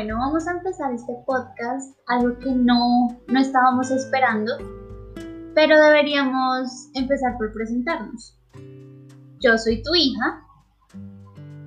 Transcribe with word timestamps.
Bueno, 0.00 0.16
vamos 0.16 0.48
a 0.48 0.52
empezar 0.52 0.94
este 0.94 1.12
podcast, 1.26 1.94
algo 2.06 2.38
que 2.38 2.50
no, 2.50 3.20
no 3.28 3.38
estábamos 3.38 3.90
esperando, 3.90 4.50
pero 5.54 5.78
deberíamos 5.78 6.88
empezar 6.94 7.36
por 7.36 7.52
presentarnos. 7.52 8.34
Yo 9.40 9.58
soy 9.58 9.82
tu 9.82 9.94
hija, 9.94 10.42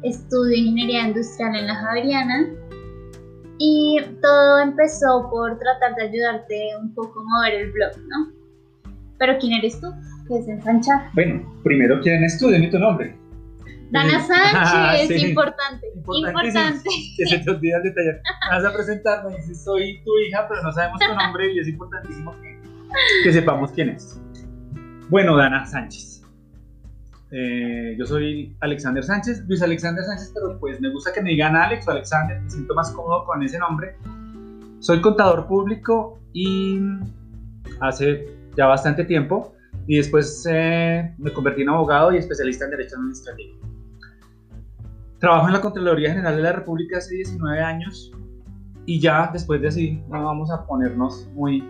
estudio 0.01 0.57
ingeniería 0.57 1.07
industrial 1.09 1.55
en 1.57 1.68
la 1.68 1.75
Javeriana 1.75 2.47
y 3.60 3.97
todo 4.19 4.61
empezó 4.63 5.29
por 5.29 5.60
tratar 5.60 5.93
de 5.93 6.02
ayudarte 6.02 6.69
un 6.82 6.91
poco 6.96 7.19
a 7.19 7.24
mover 7.24 7.54
el 7.54 7.71
blog, 7.71 7.91
¿no? 8.07 8.32
Pero 9.19 9.38
¿quién 9.39 9.60
eres 9.60 9.79
tú? 9.79 9.91
¿Qué 10.27 10.39
es 10.39 10.47
ensanchar? 10.47 11.11
Bueno, 11.13 11.54
primero, 11.63 12.02
¿quién 12.02 12.24
es 12.24 12.39
tú? 12.39 12.50
Dime 12.50 12.69
tu 12.69 12.79
nombre. 12.79 13.15
Dana 13.93 14.20
Sánchez, 14.20 14.52
Ah, 14.56 14.96
sí. 15.07 15.28
importante, 15.28 15.88
importante. 15.96 16.89
Que 17.18 17.25
se 17.28 17.38
te 17.39 17.52
olvida 17.52 17.78
el 17.78 17.83
detalle. 17.83 18.19
Vas 18.50 18.66
a 18.66 18.74
presentarme 18.74 19.33
y 19.33 19.36
dices, 19.38 19.64
soy 19.64 20.02
tu 20.04 20.18
hija, 20.19 20.47
pero 20.50 20.64
no 20.64 20.71
sabemos 20.71 21.00
tu 21.00 21.14
nombre 21.16 21.54
y 21.54 21.60
es 21.60 21.68
importantísimo 21.68 22.36
que, 22.42 22.60
que 23.24 23.32
sepamos 23.33 23.71
quién 23.71 23.89
es. 23.89 24.19
Bueno, 25.10 25.38
Dana 25.38 25.66
Sánchez. 25.66 26.24
Eh, 27.36 27.96
yo 27.97 28.06
soy 28.06 28.56
Alexander 28.61 29.04
Sánchez, 29.04 29.43
Luis 29.47 29.61
Alexander 29.61 30.04
Sánchez, 30.04 30.32
pero 30.33 30.60
pues 30.60 30.82
me 30.82 30.89
gusta 30.91 31.11
que 31.14 31.21
me 31.21 31.32
digan 31.32 31.55
Alex 31.55 31.88
o 31.88 31.91
Alexander, 31.91 32.39
me 32.39 32.50
siento 32.50 32.73
más 32.75 32.91
cómodo 32.91 33.25
con 33.25 33.41
ese 33.44 33.58
nombre. 33.59 33.95
Soy 34.80 35.02
contador 35.02 35.47
público 35.47 36.19
y 36.33 36.80
hace 37.80 38.27
ya 38.55 38.67
bastante 38.67 39.03
tiempo 39.05 39.55
y 39.88 39.97
después 39.97 40.47
eh, 40.49 41.14
me 41.17 41.31
convertí 41.31 41.61
en 41.64 41.69
abogado 41.69 42.14
y 42.14 42.17
especialista 42.17 42.66
en 42.66 42.71
Derecho 42.71 42.95
Administrativo. 42.97 43.72
Trabajo 45.23 45.47
en 45.47 45.53
la 45.53 45.61
Contraloría 45.61 46.09
General 46.09 46.35
de 46.35 46.41
la 46.41 46.52
República 46.52 46.97
hace 46.97 47.16
19 47.16 47.61
años 47.61 48.11
y 48.85 48.99
ya 48.99 49.30
después 49.31 49.61
de 49.61 49.69
así 49.69 50.03
no 50.09 50.21
vamos 50.25 50.52
a 50.52 50.65
ponernos 50.65 51.30
muy 51.33 51.63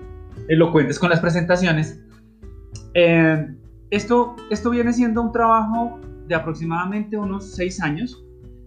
elocuentes 0.50 0.98
con 0.98 1.12
las 1.12 1.20
presentaciones. 1.20 2.02
Eh, 2.96 3.48
esto, 3.92 4.36
esto 4.50 4.72
viene 4.72 4.92
siendo 4.92 5.22
un 5.22 5.32
trabajo 5.32 6.00
de 6.28 6.34
aproximadamente 6.34 7.16
unos 7.16 7.46
6 7.54 7.80
años, 7.84 8.26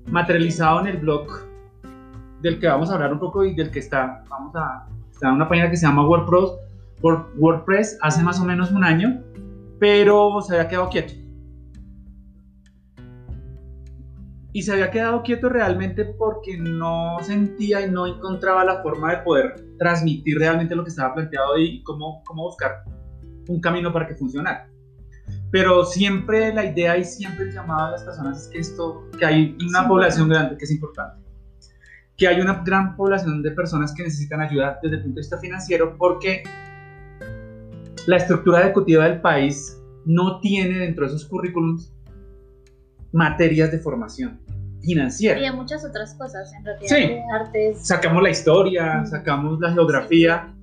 materializado 0.08 0.78
en 0.82 0.86
el 0.86 0.98
blog 0.98 1.26
del 2.42 2.60
que 2.60 2.68
vamos 2.68 2.88
a 2.88 2.94
hablar 2.94 3.12
un 3.12 3.18
poco 3.18 3.44
y 3.44 3.56
del 3.56 3.72
que 3.72 3.80
está, 3.80 4.22
vamos 4.30 4.54
a, 4.54 4.86
está 5.10 5.30
en 5.30 5.34
una 5.34 5.48
página 5.48 5.68
que 5.68 5.76
se 5.76 5.84
llama 5.84 6.06
WordPress, 6.06 6.52
Word- 7.02 7.26
WordPress 7.38 7.98
hace 8.02 8.22
más 8.22 8.38
o 8.38 8.44
menos 8.44 8.70
un 8.70 8.84
año, 8.84 9.20
pero 9.80 10.40
se 10.42 10.54
había 10.54 10.68
quedado 10.68 10.88
quieto. 10.90 11.12
Y 14.56 14.62
se 14.62 14.72
había 14.72 14.90
quedado 14.90 15.22
quieto 15.22 15.50
realmente 15.50 16.02
porque 16.02 16.56
no 16.56 17.18
sentía 17.20 17.82
y 17.86 17.90
no 17.90 18.06
encontraba 18.06 18.64
la 18.64 18.82
forma 18.82 19.14
de 19.14 19.18
poder 19.18 19.66
transmitir 19.78 20.38
realmente 20.38 20.74
lo 20.74 20.82
que 20.82 20.88
estaba 20.88 21.12
planteado 21.12 21.58
y 21.58 21.82
cómo, 21.82 22.22
cómo 22.24 22.44
buscar 22.44 22.84
un 23.48 23.60
camino 23.60 23.92
para 23.92 24.06
que 24.06 24.14
funcionara. 24.14 24.70
Pero 25.50 25.84
siempre 25.84 26.54
la 26.54 26.64
idea 26.64 26.96
y 26.96 27.04
siempre 27.04 27.44
el 27.44 27.52
llamado 27.52 27.88
a 27.88 27.90
las 27.90 28.04
personas 28.04 28.44
es 28.44 28.48
que 28.48 28.58
esto, 28.60 29.04
que 29.18 29.26
hay 29.26 29.58
una 29.60 29.82
Sí, 29.82 29.88
población 29.88 30.30
grande, 30.30 30.56
que 30.56 30.64
es 30.64 30.70
importante, 30.70 31.22
que 32.16 32.26
hay 32.26 32.40
una 32.40 32.62
gran 32.64 32.96
población 32.96 33.42
de 33.42 33.50
personas 33.50 33.92
que 33.94 34.04
necesitan 34.04 34.40
ayuda 34.40 34.78
desde 34.82 34.96
el 34.96 35.02
punto 35.02 35.16
de 35.16 35.20
vista 35.20 35.36
financiero 35.36 35.98
porque 35.98 36.44
la 38.06 38.16
estructura 38.16 38.62
ejecutiva 38.62 39.04
del 39.04 39.20
país 39.20 39.78
no 40.06 40.40
tiene 40.40 40.78
dentro 40.78 41.04
de 41.04 41.10
sus 41.10 41.26
currículums 41.26 41.92
materias 43.16 43.70
de 43.72 43.78
formación 43.78 44.38
financiera. 44.82 45.38
Y 45.40 45.42
de 45.42 45.52
muchas 45.52 45.84
otras 45.84 46.14
cosas, 46.14 46.52
en 46.54 46.64
realidad, 46.64 46.88
Sí. 46.96 47.06
de 47.08 47.22
artes. 47.34 47.86
Sacamos 47.86 48.22
la 48.22 48.30
historia, 48.30 48.98
Mm. 49.00 49.06
sacamos 49.06 49.58
la 49.60 49.72
geografía 49.72 50.54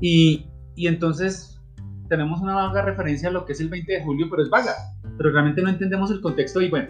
y, 0.00 0.46
y 0.74 0.86
entonces 0.88 1.60
tenemos 2.08 2.40
una 2.40 2.54
vaga 2.54 2.82
referencia 2.82 3.28
a 3.28 3.32
lo 3.32 3.44
que 3.44 3.52
es 3.52 3.60
el 3.60 3.68
20 3.68 3.92
de 3.92 4.02
julio, 4.04 4.26
pero 4.30 4.42
es 4.42 4.50
vaga, 4.50 4.72
pero 5.16 5.30
realmente 5.30 5.60
no 5.62 5.68
entendemos 5.68 6.10
el 6.10 6.20
contexto 6.20 6.60
y 6.60 6.70
bueno, 6.70 6.88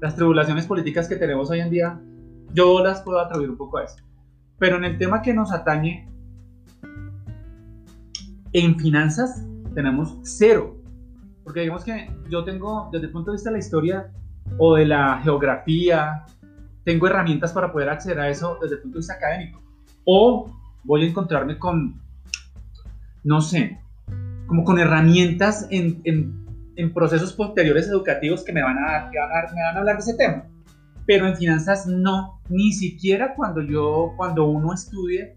las 0.00 0.14
tribulaciones 0.14 0.66
políticas 0.66 1.08
que 1.08 1.16
tenemos 1.16 1.50
hoy 1.50 1.60
en 1.60 1.70
día, 1.70 1.98
yo 2.52 2.82
las 2.84 3.00
puedo 3.02 3.18
atribuir 3.18 3.50
un 3.50 3.56
poco 3.56 3.78
a 3.78 3.84
eso. 3.84 3.96
Pero 4.58 4.76
en 4.76 4.84
el 4.84 4.98
tema 4.98 5.22
que 5.22 5.32
nos 5.34 5.52
atañe, 5.52 6.08
en 8.52 8.78
finanzas 8.78 9.44
tenemos 9.74 10.18
cero. 10.22 10.76
Porque 11.44 11.60
digamos 11.60 11.84
que 11.84 12.10
yo 12.30 12.44
tengo, 12.44 12.88
desde 12.92 13.06
el 13.06 13.12
punto 13.12 13.30
de 13.30 13.36
vista 13.36 13.50
de 13.50 13.54
la 13.54 13.58
historia 13.60 14.10
o 14.58 14.74
de 14.76 14.86
la 14.86 15.20
geografía, 15.22 16.24
tengo 16.84 17.06
herramientas 17.06 17.52
para 17.52 17.72
poder 17.72 17.88
acceder 17.88 18.20
a 18.20 18.28
eso 18.28 18.58
desde 18.60 18.76
el 18.76 18.82
punto 18.82 18.96
de 18.96 19.00
vista 19.00 19.14
académico. 19.14 19.60
O 20.04 20.50
voy 20.84 21.04
a 21.04 21.08
encontrarme 21.08 21.58
con, 21.58 22.00
no 23.24 23.40
sé, 23.40 23.80
como 24.46 24.64
con 24.64 24.78
herramientas 24.78 25.66
en, 25.70 26.00
en- 26.04 26.46
en 26.76 26.92
procesos 26.92 27.32
posteriores 27.32 27.88
educativos 27.88 28.44
que 28.44 28.52
me 28.52 28.62
van, 28.62 28.76
a, 28.78 28.92
dar- 28.92 29.10
que 29.10 29.18
van 29.18 29.30
a 29.30 29.34
dar- 29.34 29.54
me 29.54 29.62
van 29.62 29.76
a 29.76 29.78
hablar 29.80 29.96
de 29.96 30.02
ese 30.02 30.14
tema. 30.14 30.44
Pero 31.06 31.26
en 31.26 31.36
finanzas 31.36 31.86
no, 31.86 32.40
ni 32.48 32.72
siquiera 32.72 33.34
cuando 33.34 33.62
yo, 33.62 34.12
cuando 34.16 34.44
uno 34.46 34.72
estudie 34.74 35.36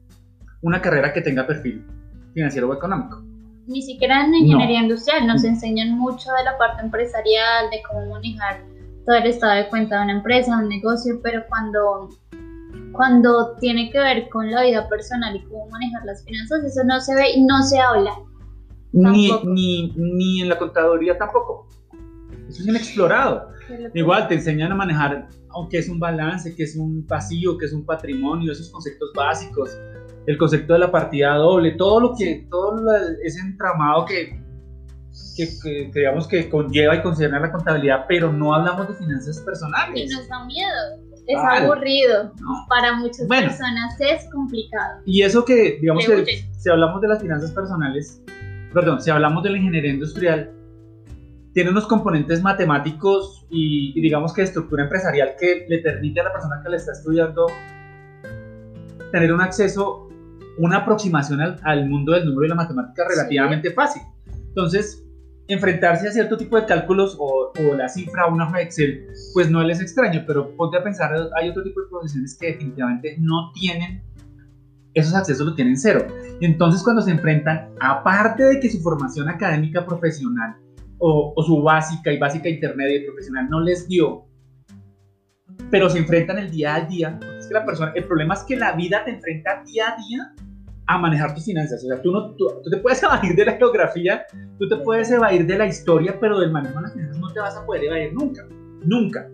una 0.61 0.81
carrera 0.81 1.13
que 1.13 1.21
tenga 1.21 1.47
perfil 1.47 1.85
financiero 2.33 2.69
o 2.69 2.73
económico. 2.73 3.23
Ni 3.67 3.81
siquiera 3.81 4.25
en 4.25 4.33
ingeniería 4.33 4.81
industrial 4.81 5.25
nos 5.27 5.43
enseñan 5.43 5.97
mucho 5.97 6.29
de 6.37 6.43
la 6.43 6.57
parte 6.57 6.81
empresarial, 6.83 7.69
de 7.69 7.77
cómo 7.87 8.05
manejar 8.11 8.61
todo 9.09 9.17
el 9.17 9.25
estado 9.25 9.55
de 9.55 9.67
cuenta 9.69 9.97
de 9.97 10.03
una 10.03 10.13
empresa, 10.13 10.55
de 10.55 10.63
un 10.65 10.69
negocio, 10.69 11.19
pero 11.23 11.41
cuando, 11.49 12.09
cuando 12.91 13.55
tiene 13.59 13.89
que 13.89 13.97
ver 13.97 14.29
con 14.29 14.51
la 14.51 14.61
vida 14.61 14.87
personal 14.87 15.35
y 15.35 15.43
cómo 15.45 15.67
manejar 15.67 16.05
las 16.05 16.23
finanzas, 16.23 16.63
eso 16.63 16.83
no 16.85 16.99
se 16.99 17.15
ve 17.15 17.31
y 17.31 17.43
no 17.43 17.63
se 17.63 17.79
habla. 17.79 18.11
Ni, 18.91 19.31
ni, 19.45 19.91
ni 19.95 20.41
en 20.41 20.49
la 20.49 20.59
contaduría 20.59 21.17
tampoco. 21.17 21.67
Eso 22.47 22.61
es 22.61 22.67
inexplorado. 22.67 23.49
Igual 23.95 24.27
te 24.27 24.35
enseñan 24.35 24.71
a 24.73 24.75
manejar, 24.75 25.27
aunque 25.49 25.79
es 25.79 25.89
un 25.89 25.99
balance, 25.99 26.55
que 26.55 26.61
es 26.61 26.75
un 26.75 27.03
pasivo, 27.07 27.57
que 27.57 27.65
es 27.65 27.73
un 27.73 27.83
patrimonio, 27.85 28.51
esos 28.51 28.69
conceptos 28.69 29.11
básicos, 29.15 29.75
el 30.27 30.37
concepto 30.37 30.73
de 30.73 30.79
la 30.79 30.91
partida 30.91 31.33
doble, 31.33 31.71
todo 31.71 31.99
lo 31.99 32.13
que, 32.15 32.45
todo 32.51 32.79
la- 32.83 32.99
ese 33.23 33.39
entramado 33.39 34.05
que, 34.05 34.39
que, 35.35 35.47
que- 35.63 35.91
que 35.91 36.00
digamos 36.00 36.28
que 36.28 36.50
conlleva 36.50 36.96
y 36.96 37.02
concierne 37.02 37.40
la 37.40 37.52
contabilidad, 37.52 38.06
pero 38.07 38.31
no 38.31 38.53
hablamos 38.53 38.88
de 38.88 38.94
finanzas 38.96 39.40
Y 39.41 39.46
personales. 39.46 40.12
nos 40.12 40.28
da 40.28 40.46
miedo, 40.46 40.75
es 41.28 41.38
aburrido. 41.38 42.34
No. 42.41 42.66
Para 42.68 42.94
muchas 42.97 43.28
Bueno. 43.28 43.47
personas 43.47 43.96
es 44.00 44.30
complicado. 44.31 45.02
Y 45.06 45.22
eso 45.22 45.46
que, 45.46 45.78
digamos 45.80 46.07
Le 46.07 46.16
que, 46.16 46.22
huye. 46.24 46.46
si 46.57 46.69
hablamos 46.69 47.02
de 47.02 47.07
las 47.07 47.22
finanzas 47.22 47.52
personales, 47.52 48.22
perdón, 48.74 49.02
si 49.02 49.09
hablamos 49.12 49.44
de 49.44 49.50
la 49.52 49.57
ingeniería 49.57 49.91
industrial, 49.94 50.52
tiene 51.53 51.72
unos 51.72 51.88
componentes 51.88 52.41
matemáticos 52.44 53.46
y, 53.50 53.97
y 53.97 54.01
digamos 54.01 54.34
que 54.34 54.44
estructura 54.44 54.84
empresarial 54.84 55.31
que 55.40 55.66
le 55.68 55.80
permite 55.80 56.19
a 56.19 56.25
la 56.25 56.31
persona 56.34 56.62
que 56.63 56.69
le 56.69 56.78
está 56.78 56.91
estudiando 56.91 57.47
tener 59.12 59.34
un 59.34 59.41
acceso, 59.41 60.07
una 60.59 60.78
aproximación 60.78 61.41
al, 61.41 61.59
al 61.63 61.90
mundo 61.90 62.13
del 62.13 62.25
número 62.25 62.46
y 62.46 62.50
la 62.50 62.56
matemática 62.56 63.03
relativamente 63.07 63.72
fácil. 63.72 64.01
Entonces, 64.50 65.03
enfrentarse 65.49 66.07
a 66.07 66.11
cierto 66.11 66.37
tipo 66.37 66.57
de 66.57 66.65
cálculos 66.65 67.17
o, 67.19 67.51
o 67.57 67.75
la 67.75 67.89
cifra 67.89 68.27
o 68.27 68.33
una 68.33 68.47
hoja 68.47 68.57
de 68.57 68.63
Excel, 68.63 69.07
pues 69.33 69.49
no 69.49 69.63
les 69.63 69.79
es 69.79 69.85
extraño, 69.85 70.23
pero 70.25 70.55
ponte 70.55 70.77
a 70.77 70.83
pensar, 70.83 71.11
hay 71.35 71.49
otro 71.49 71.63
tipo 71.63 71.81
de 71.81 71.87
profesiones 71.89 72.38
que 72.39 72.47
definitivamente 72.47 73.18
no 73.19 73.51
tienen 73.53 74.03
esos 74.94 75.15
accesos, 75.15 75.47
lo 75.47 75.56
tienen 75.56 75.75
cero. 75.75 76.06
Entonces 76.39 76.83
cuando 76.83 77.01
se 77.01 77.12
enfrentan, 77.12 77.71
aparte 77.79 78.44
de 78.44 78.59
que 78.59 78.69
su 78.69 78.79
formación 78.79 79.27
académica 79.27 79.85
profesional 79.85 80.56
o, 81.00 81.33
su 81.44 81.63
básica 81.63 82.12
y 82.12 82.19
básica 82.19 82.47
intermedia 82.47 82.97
y 82.97 83.06
profesional 83.06 83.50
no 83.50 83.59
les 83.62 83.88
dio, 83.88 84.25
pero 85.71 85.89
se 85.89 85.97
enfrentan 85.97 86.38
el 86.38 86.51
día 86.51 86.75
a 86.75 86.81
día, 86.81 87.19
es 87.39 87.47
que 87.47 87.53
la 87.56 87.65
persona, 87.65 87.91
el 87.95 88.03
problema 88.03 88.35
es 88.35 88.44
que 88.44 88.56
la 88.56 88.74
vida 88.74 89.03
te 89.03 89.12
enfrenta 89.12 89.63
día 89.63 89.94
a 89.94 89.97
día 89.97 90.33
a 90.91 90.97
manejar 90.97 91.36
tus 91.36 91.45
finanzas. 91.45 91.83
O 91.83 91.88
sea, 91.88 92.01
tú, 92.01 92.12
no, 92.12 92.31
tú, 92.36 92.47
tú 92.63 92.69
te 92.69 92.77
puedes 92.77 93.01
evadir 93.03 93.36
de 93.36 93.45
la 93.45 93.53
geografía, 93.53 94.25
tú 94.57 94.68
te 94.68 94.75
puedes 94.77 95.09
evadir 95.12 95.45
de 95.45 95.57
la 95.57 95.68
historia, 95.68 96.18
pero 96.19 96.39
del 96.39 96.51
manejo 96.51 96.77
de 96.77 96.81
las 96.81 96.94
finanzas 96.94 97.19
no 97.19 97.31
te 97.31 97.39
vas 97.39 97.56
a 97.56 97.65
poder 97.65 97.83
evadir 97.83 98.13
nunca. 98.13 98.45
Nunca. 98.83 99.30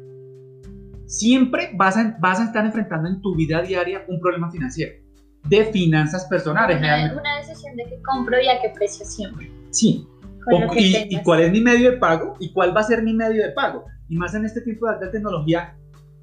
Siempre 1.05 1.71
vas 1.75 1.95
a, 1.97 2.17
vas 2.19 2.39
a 2.41 2.45
estar 2.45 2.65
enfrentando 2.65 3.07
en 3.07 3.21
tu 3.21 3.35
vida 3.35 3.61
diaria 3.61 4.03
un 4.07 4.19
problema 4.19 4.51
financiero. 4.51 4.93
De 5.47 5.65
finanzas 5.65 6.25
personales, 6.25 6.77
Una, 6.79 7.13
una 7.13 7.37
decisión 7.37 7.75
de 7.75 7.85
qué 7.85 8.01
compro 8.01 8.35
y 8.41 8.47
a 8.49 8.59
qué 8.61 8.69
precio 8.75 9.05
siempre. 9.05 9.49
Sí. 9.69 10.05
O- 10.51 10.73
y, 10.75 11.07
y 11.09 11.21
cuál 11.23 11.41
es 11.41 11.51
mi 11.51 11.61
medio 11.61 11.91
de 11.91 11.97
pago? 11.97 12.35
¿Y 12.39 12.51
cuál 12.51 12.75
va 12.75 12.81
a 12.81 12.83
ser 12.83 13.01
mi 13.03 13.13
medio 13.13 13.43
de 13.43 13.51
pago? 13.51 13.85
Y 14.09 14.17
más 14.17 14.33
en 14.35 14.43
este 14.45 14.61
tipo 14.61 14.87
de 14.87 14.93
alta 14.93 15.11
tecnología, 15.11 15.75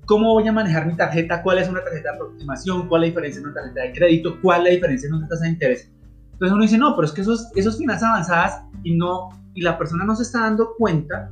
¿cómo 0.07 0.33
voy 0.33 0.47
a 0.49 0.53
manejar 0.53 0.87
mi 0.87 0.97
tarjeta? 0.97 1.43
¿Cuál 1.43 1.59
es 1.59 1.69
una 1.69 1.83
tarjeta 1.83 2.11
de 2.11 2.17
aproximación? 2.17 2.89
¿Cuál 2.89 3.05
es 3.05 3.09
la 3.09 3.11
diferencia 3.11 3.41
en 3.41 3.47
una 3.47 3.55
tarjeta 3.55 3.81
de 3.83 3.93
crédito? 3.93 4.39
¿Cuál 4.41 4.61
es 4.61 4.65
la 4.65 4.71
diferencia 4.71 5.09
en 5.09 5.15
una 5.15 5.29
tasa 5.29 5.45
de 5.45 5.51
interés? 5.51 5.91
Entonces 6.33 6.53
uno 6.53 6.63
dice, 6.63 6.79
no, 6.79 6.97
pero 6.97 7.07
es 7.07 7.13
que 7.13 7.21
esos, 7.21 7.49
esos 7.55 7.79
finanzas 7.79 8.09
avanzadas 8.09 8.63
y, 8.83 8.97
no, 8.97 9.29
y 9.55 9.63
la 9.63 9.79
persona 9.79 10.05
no 10.05 10.17
se 10.17 10.25
está 10.25 10.41
dando 10.41 10.75
cuenta 10.77 11.31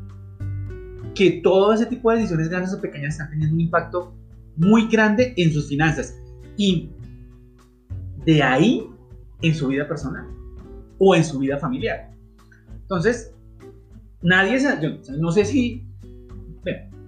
que 1.14 1.40
todo 1.42 1.72
ese 1.72 1.86
tipo 1.86 2.10
de 2.10 2.18
decisiones 2.18 2.48
grandes 2.48 2.72
o 2.72 2.80
pequeñas 2.80 3.14
están 3.14 3.30
teniendo 3.30 3.54
un 3.54 3.60
impacto 3.60 4.14
muy 4.56 4.86
grande 4.88 5.34
en 5.36 5.52
sus 5.52 5.68
finanzas. 5.68 6.16
Y 6.56 6.90
de 8.24 8.42
ahí 8.42 8.88
en 9.42 9.54
su 9.54 9.68
vida 9.68 9.88
personal 9.88 10.26
o 10.98 11.14
en 11.14 11.24
su 11.24 11.38
vida 11.38 11.58
familiar. 11.58 12.10
Entonces, 12.82 13.34
nadie, 14.22 14.58
yo 14.60 15.16
no 15.18 15.32
sé 15.32 15.44
si, 15.44 15.86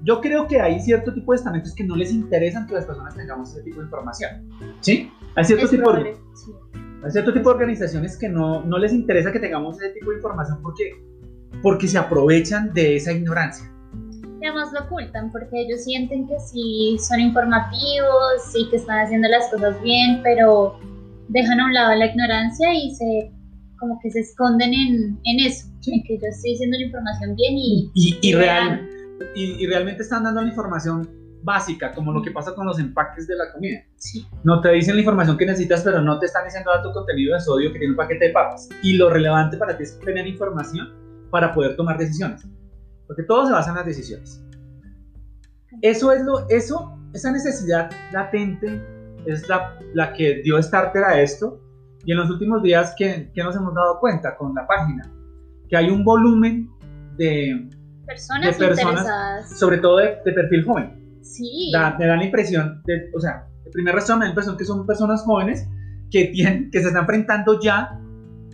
yo 0.05 0.21
creo 0.21 0.47
que 0.47 0.61
hay 0.61 0.81
cierto 0.81 1.13
tipo 1.13 1.33
de 1.33 1.37
estamentos 1.37 1.75
que 1.75 1.85
no 1.85 1.97
les 1.97 2.13
interesan 2.13 2.67
que 2.67 2.75
las 2.75 2.85
personas 2.85 3.15
tengamos 3.15 3.51
ese 3.51 3.63
tipo 3.63 3.79
de 3.79 3.85
información. 3.85 4.31
¿Sí? 4.81 5.11
Hay 5.37 5.45
cierto, 5.45 5.69
tipo, 5.69 5.93
de, 5.93 6.17
hay 7.05 7.11
cierto 7.11 7.33
tipo 7.33 7.49
de 7.49 7.55
organizaciones 7.55 8.17
que 8.17 8.29
no, 8.29 8.63
no 8.65 8.79
les 8.79 8.93
interesa 8.93 9.33
que 9.33 9.39
tengamos 9.39 9.81
ese 9.81 9.93
tipo 9.95 10.11
de 10.11 10.17
información 10.17 10.59
porque, 10.63 11.03
porque 11.63 11.89
se 11.89 11.99
aprovechan 11.99 12.73
de 12.75 12.97
esa 12.97 13.13
ignorancia. 13.13 13.71
Y 14.41 14.47
además 14.47 14.73
lo 14.73 14.81
ocultan 14.87 15.31
porque 15.31 15.63
ellos 15.63 15.85
sienten 15.85 16.27
que 16.27 16.39
sí 16.41 16.97
son 17.01 17.21
informativos 17.21 18.55
y 18.55 18.69
que 18.71 18.77
están 18.77 18.99
haciendo 18.99 19.29
las 19.29 19.49
cosas 19.51 19.81
bien, 19.83 20.21
pero 20.25 20.79
dejan 21.29 21.61
a 21.61 21.67
un 21.67 21.75
lado 21.75 21.95
la 21.95 22.07
ignorancia 22.07 22.75
y 22.75 22.95
se 22.95 23.33
como 23.79 23.99
que 24.01 24.11
se 24.13 24.21
esconden 24.21 24.73
en, 24.73 25.19
en 25.25 25.41
eso, 25.45 25.67
en 25.87 26.05
que 26.05 26.17
yo 26.17 26.29
estoy 26.29 26.53
diciendo 26.53 26.77
la 26.79 26.85
información 26.85 27.35
bien 27.35 27.55
y, 27.57 27.91
y, 27.95 28.19
y, 28.23 28.33
real, 28.33 28.89
y, 29.35 29.67
realmente 29.67 30.03
están 30.03 30.25
dando 30.25 30.43
la 30.43 30.49
información 30.49 31.09
básica, 31.43 31.93
como 31.93 32.13
lo 32.13 32.23
que 32.23 32.31
pasa 32.31 32.55
con 32.55 32.67
los 32.67 32.79
empaques 32.79 33.27
de 33.27 33.37
la 33.37 33.53
comida. 33.53 33.81
Sí. 33.97 34.27
No 34.45 34.61
te 34.61 34.71
dicen 34.71 34.95
la 34.95 35.01
información 35.01 35.37
que 35.37 35.47
necesitas, 35.47 35.83
pero 35.83 36.01
no 36.01 36.19
te 36.19 36.27
están 36.27 36.45
diciendo 36.45 36.71
tu 36.83 36.93
contenido 36.93 37.35
de 37.35 37.41
sodio 37.41 37.73
que 37.73 37.79
tiene 37.79 37.93
un 37.93 37.97
paquete 37.97 38.27
de 38.27 38.33
papas. 38.33 38.69
Y 38.83 38.97
lo 38.97 39.11
relevante 39.11 39.57
para 39.57 39.77
ti 39.77 39.83
es 39.83 39.99
tener 40.01 40.27
información 40.27 40.93
para 41.31 41.53
poder 41.53 41.75
tomar 41.77 41.99
decisiones. 41.99 42.47
Porque 43.07 43.25
todo 43.25 43.47
se 43.47 43.53
basa 43.53 43.71
en 43.71 43.77
las 43.77 43.87
decisiones. 43.87 44.45
Eso 45.81 46.13
es 46.13 46.23
lo, 46.23 46.49
eso, 46.49 46.97
esa 47.13 47.33
necesidad 47.33 47.91
latente 48.13 48.81
es 49.27 49.49
la, 49.49 49.79
la 49.95 50.13
que 50.13 50.43
dio 50.43 50.63
starter 50.63 51.05
a 51.05 51.21
esto. 51.21 51.61
Y 52.05 52.13
en 52.13 52.19
los 52.19 52.31
últimos 52.31 52.63
días, 52.63 52.95
¿qué, 52.99 53.31
nos 53.37 53.57
hemos 53.57 53.75
dado 53.75 53.99
cuenta 54.01 54.37
con 54.37 54.55
la 54.55 54.67
página? 54.67 55.11
Que 55.69 55.77
hay 55.77 55.89
un 55.89 56.05
volumen 56.05 56.71
de 57.17 57.71
personas, 58.07 58.59
de 58.59 58.67
personas 58.67 59.59
sobre 59.59 59.79
todo 59.79 59.99
de, 59.99 60.17
perfil 60.25 60.65
joven. 60.65 61.21
Sí. 61.23 61.73
me 61.99 62.07
da 62.07 62.17
la 62.17 62.25
impresión, 62.25 62.83
de, 62.85 63.11
o 63.15 63.21
sea, 63.21 63.47
el 63.65 63.71
primer 63.71 63.95
resto 63.95 64.15
me 64.15 64.21
da 64.21 64.25
la 64.25 64.31
impresión 64.31 64.57
que 64.57 64.65
son 64.65 64.87
personas 64.87 65.23
jóvenes 65.23 65.69
que, 66.11 66.27
tienen, 66.27 66.71
que 66.71 66.81
se 66.81 66.89
están 66.89 67.03
enfrentando 67.03 67.61
ya 67.61 67.99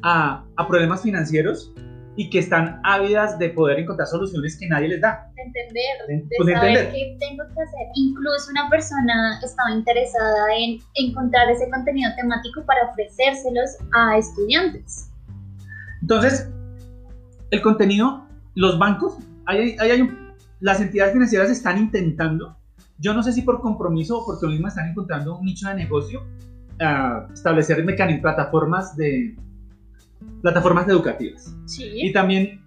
a, 0.02 0.44
a 0.56 0.68
problemas 0.68 1.02
financieros 1.02 1.72
y 2.18 2.28
que 2.30 2.40
están 2.40 2.80
ávidas 2.82 3.38
de 3.38 3.50
poder 3.50 3.78
encontrar 3.78 4.08
soluciones 4.08 4.58
que 4.58 4.66
nadie 4.66 4.88
les 4.88 5.00
da. 5.00 5.30
De 5.36 5.42
entender, 5.42 6.26
de, 6.28 6.36
pues 6.36 6.52
saber 6.52 6.90
qué 6.90 7.16
tengo 7.20 7.44
que 7.44 7.62
hacer. 7.62 7.86
Incluso 7.94 8.50
una 8.50 8.68
persona 8.68 9.38
estaba 9.40 9.70
interesada 9.70 10.56
en 10.56 10.80
encontrar 10.94 11.48
ese 11.48 11.70
contenido 11.70 12.10
temático 12.16 12.64
para 12.66 12.90
ofrecérselos 12.90 13.70
a 13.94 14.18
estudiantes. 14.18 15.12
Entonces, 16.02 16.50
el 17.52 17.62
contenido, 17.62 18.26
los 18.56 18.80
bancos, 18.80 19.16
hay, 19.48 19.76
hay, 19.78 20.08
las 20.60 20.80
entidades 20.80 21.12
financieras 21.14 21.50
están 21.50 21.78
intentando, 21.78 22.56
yo 22.98 23.14
no 23.14 23.22
sé 23.22 23.32
si 23.32 23.42
por 23.42 23.60
compromiso 23.60 24.18
o 24.18 24.26
porque 24.26 24.46
mismo 24.46 24.68
están 24.68 24.88
encontrando 24.90 25.38
un 25.38 25.46
nicho 25.46 25.68
de 25.68 25.74
negocio, 25.74 26.22
uh, 26.80 27.32
establecer 27.32 27.82
mecanismos, 27.84 28.22
plataformas 28.22 28.94
de, 28.96 29.36
plataformas 30.42 30.86
educativas. 30.88 31.54
Sí. 31.64 31.90
Y 31.94 32.12
también 32.12 32.60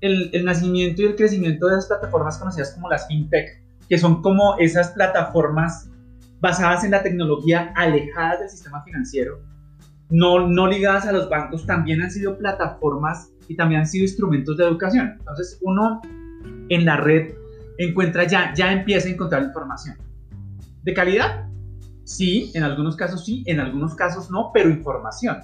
el, 0.00 0.30
el, 0.32 0.44
nacimiento 0.44 1.02
y 1.02 1.06
el 1.06 1.16
crecimiento 1.16 1.66
de 1.66 1.74
esas 1.74 1.86
plataformas 1.86 2.38
conocidas 2.38 2.72
como 2.72 2.88
las 2.88 3.06
fintech, 3.06 3.62
que 3.88 3.98
son 3.98 4.20
como 4.20 4.56
esas 4.58 4.90
plataformas 4.90 5.90
basadas 6.40 6.84
en 6.84 6.90
la 6.90 7.02
tecnología 7.02 7.72
alejadas 7.76 8.40
del 8.40 8.48
sistema 8.48 8.82
financiero, 8.82 9.40
no, 10.08 10.48
no 10.48 10.66
ligadas 10.66 11.06
a 11.06 11.12
los 11.12 11.28
bancos, 11.28 11.66
también 11.66 12.02
han 12.02 12.10
sido 12.10 12.36
plataformas 12.36 13.30
y 13.50 13.56
también 13.56 13.80
han 13.80 13.86
sido 13.86 14.04
instrumentos 14.04 14.56
de 14.56 14.64
educación. 14.64 15.16
Entonces 15.18 15.58
uno 15.62 16.00
en 16.68 16.84
la 16.84 16.96
red 16.96 17.34
encuentra 17.78 18.24
ya, 18.24 18.54
ya 18.54 18.72
empieza 18.72 19.08
a 19.08 19.10
encontrar 19.10 19.42
información. 19.42 19.96
¿De 20.84 20.94
calidad? 20.94 21.46
Sí, 22.04 22.52
en 22.54 22.62
algunos 22.62 22.94
casos 22.94 23.24
sí, 23.24 23.42
en 23.46 23.58
algunos 23.58 23.96
casos 23.96 24.30
no, 24.30 24.52
pero 24.54 24.70
información. 24.70 25.38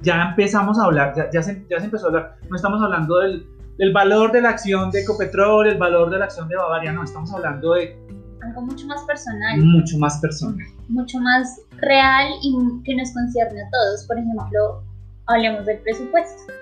Ya 0.00 0.28
empezamos 0.30 0.78
a 0.78 0.84
hablar, 0.84 1.12
ya, 1.16 1.28
ya, 1.32 1.42
se, 1.42 1.66
ya 1.68 1.80
se 1.80 1.86
empezó 1.86 2.06
a 2.06 2.08
hablar, 2.08 2.36
no 2.48 2.54
estamos 2.54 2.80
hablando 2.82 3.18
del, 3.18 3.44
del, 3.78 3.92
valor 3.92 4.30
de 4.30 4.42
la 4.42 4.50
acción 4.50 4.92
de 4.92 5.00
Ecopetrol, 5.00 5.66
el 5.66 5.78
valor 5.78 6.08
de 6.10 6.18
la 6.18 6.26
acción 6.26 6.48
de 6.48 6.56
Bavaria, 6.56 6.92
no, 6.92 7.02
estamos 7.02 7.32
hablando 7.32 7.74
de... 7.74 7.98
Algo 8.42 8.62
mucho 8.62 8.86
más 8.86 9.02
personal. 9.02 9.60
Mucho 9.60 9.98
más 9.98 10.18
personal. 10.20 10.66
Mucho 10.88 11.18
más 11.18 11.60
real 11.78 12.28
y 12.42 12.56
que 12.84 12.94
nos 12.94 13.12
concierne 13.12 13.60
a 13.60 13.70
todos. 13.70 14.06
Por 14.06 14.18
ejemplo, 14.18 14.82
hablemos 15.26 15.66
del 15.66 15.78
presupuesto. 15.78 16.52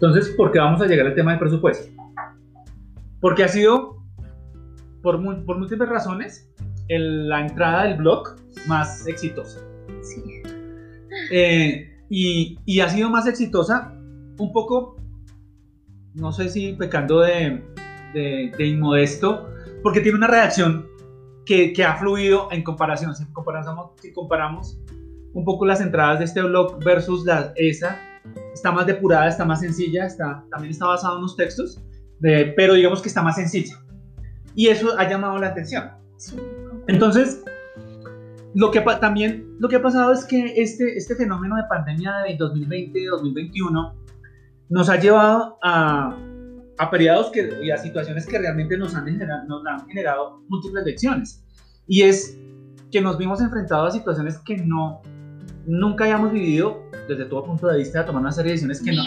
Entonces, 0.00 0.28
¿por 0.36 0.52
qué 0.52 0.60
vamos 0.60 0.80
a 0.80 0.86
llegar 0.86 1.08
al 1.08 1.14
tema 1.16 1.32
del 1.32 1.40
presupuesto? 1.40 1.92
Porque 3.20 3.42
ha 3.42 3.48
sido, 3.48 3.96
por, 5.02 5.20
por 5.44 5.58
múltiples 5.58 5.88
razones, 5.88 6.48
la 6.88 7.40
entrada 7.40 7.82
del 7.82 7.96
blog 7.96 8.36
más 8.68 9.08
exitosa. 9.08 9.58
Sí. 10.02 10.22
Eh, 11.32 11.90
y, 12.08 12.60
y, 12.64 12.78
ha 12.78 12.88
sido 12.88 13.10
más 13.10 13.26
exitosa 13.26 13.92
un 14.38 14.52
poco, 14.52 14.96
no 16.14 16.30
sé 16.30 16.48
si 16.48 16.74
pecando 16.74 17.18
de, 17.18 17.60
de, 18.14 18.66
inmodesto, 18.66 19.48
porque 19.82 20.00
tiene 20.00 20.16
una 20.16 20.28
redacción 20.28 20.86
que, 21.44 21.72
que, 21.72 21.82
ha 21.82 21.96
fluido 21.96 22.46
en 22.52 22.62
comparación. 22.62 23.16
Si 23.16 23.24
comparamos, 23.32 23.90
si 24.00 24.12
comparamos 24.12 24.78
un 25.34 25.44
poco 25.44 25.66
las 25.66 25.80
entradas 25.80 26.20
de 26.20 26.26
este 26.26 26.40
blog 26.40 26.82
versus 26.84 27.24
la, 27.24 27.52
esa, 27.56 27.98
está 28.58 28.72
más 28.72 28.86
depurada, 28.86 29.28
está 29.28 29.44
más 29.44 29.60
sencilla, 29.60 30.06
está, 30.06 30.44
también 30.50 30.72
está 30.72 30.86
basada 30.86 31.14
en 31.14 31.20
unos 31.20 31.36
textos, 31.36 31.80
de, 32.18 32.52
pero 32.56 32.74
digamos 32.74 33.00
que 33.00 33.08
está 33.08 33.22
más 33.22 33.36
sencilla. 33.36 33.76
Y 34.54 34.66
eso 34.68 34.98
ha 34.98 35.08
llamado 35.08 35.38
la 35.38 35.48
atención. 35.48 35.90
Entonces, 36.88 37.42
lo 38.54 38.70
que 38.70 38.80
también 39.00 39.56
lo 39.60 39.68
que 39.68 39.76
ha 39.76 39.82
pasado 39.82 40.12
es 40.12 40.24
que 40.24 40.54
este, 40.56 40.96
este 40.96 41.14
fenómeno 41.14 41.56
de 41.56 41.62
pandemia 41.68 42.12
de 42.26 42.36
2020 42.36 42.98
y 42.98 43.04
2021 43.04 43.94
nos 44.70 44.88
ha 44.88 44.96
llevado 44.96 45.58
a, 45.62 46.16
a 46.78 46.90
periodos 46.90 47.30
que, 47.30 47.50
y 47.62 47.70
a 47.70 47.76
situaciones 47.76 48.26
que 48.26 48.38
realmente 48.38 48.76
nos 48.76 48.94
han, 48.94 49.06
generado, 49.06 49.46
nos 49.46 49.64
han 49.66 49.86
generado 49.86 50.42
múltiples 50.48 50.84
lecciones. 50.84 51.44
Y 51.86 52.02
es 52.02 52.36
que 52.90 53.00
nos 53.00 53.16
vimos 53.18 53.40
enfrentados 53.40 53.94
a 53.94 53.98
situaciones 53.98 54.38
que 54.38 54.56
no, 54.56 55.02
nunca 55.66 56.04
habíamos 56.04 56.32
vivido 56.32 56.87
desde 57.08 57.24
todo 57.24 57.44
punto 57.44 57.66
de 57.66 57.78
vista, 57.78 58.00
de 58.00 58.04
tomar 58.04 58.22
una 58.22 58.32
serie 58.32 58.52
de 58.52 58.66
decisiones 58.66 58.82
que 58.82 58.92
no... 58.92 59.02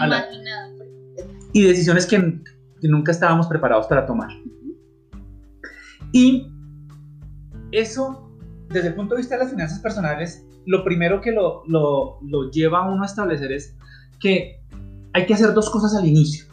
y 1.54 1.64
decisiones 1.64 2.06
que, 2.06 2.42
que 2.82 2.88
nunca 2.88 3.12
estábamos 3.12 3.48
preparados 3.48 3.88
para 3.88 4.06
tomar. 4.06 4.30
Y 6.12 6.48
eso 7.72 8.28
desde 8.70 8.90
el 8.90 8.96
punto 8.96 9.16
de 9.16 9.22
vista 9.22 9.36
de 9.36 9.44
las 9.44 9.52
finanzas 9.52 9.80
personales, 9.80 10.46
lo 10.66 10.84
primero 10.84 11.22
que 11.22 11.32
lo, 11.32 11.64
lo, 11.68 12.20
lo 12.22 12.52
lleva 12.52 12.80
a 12.80 12.90
uno 12.90 13.04
a 13.04 13.06
establecer 13.06 13.52
es 13.52 13.76
que 14.20 14.62
hay 15.14 15.26
que 15.26 15.34
hacer 15.34 15.54
dos 15.54 15.70
cosas 15.70 15.96
al 15.96 16.06
inicio. 16.06 16.46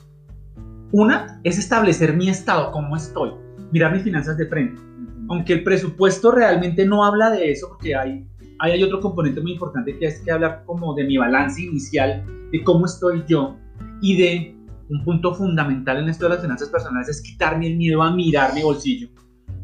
Una 0.92 1.40
es 1.44 1.58
establecer 1.58 2.16
mi 2.16 2.28
estado, 2.28 2.72
cómo 2.72 2.96
estoy, 2.96 3.32
mirar 3.72 3.92
mis 3.92 4.02
finanzas 4.02 4.36
de 4.36 4.46
frente. 4.46 4.80
Aunque 5.28 5.52
el 5.52 5.64
presupuesto 5.64 6.30
realmente 6.30 6.86
no 6.86 7.04
habla 7.04 7.30
de 7.30 7.50
eso, 7.50 7.68
porque 7.68 7.94
hay, 7.94 8.26
hay 8.58 8.82
otro 8.82 9.00
componente 9.00 9.40
muy 9.40 9.52
importante 9.52 9.96
que 9.98 10.06
es 10.06 10.20
que 10.20 10.30
hablar 10.30 10.62
como 10.66 10.94
de 10.94 11.04
mi 11.04 11.16
balance 11.16 11.62
inicial, 11.62 12.24
de 12.50 12.64
cómo 12.64 12.86
estoy 12.86 13.24
yo 13.28 13.56
y 14.00 14.16
de 14.16 14.56
un 14.88 15.04
punto 15.04 15.34
fundamental 15.34 15.98
en 15.98 16.08
esto 16.08 16.24
de 16.24 16.30
las 16.30 16.40
finanzas 16.40 16.68
personales 16.68 17.08
es 17.08 17.20
quitarme 17.20 17.66
el 17.66 17.76
miedo 17.76 18.02
a 18.02 18.10
mirar 18.10 18.54
mi 18.54 18.62
bolsillo. 18.62 19.08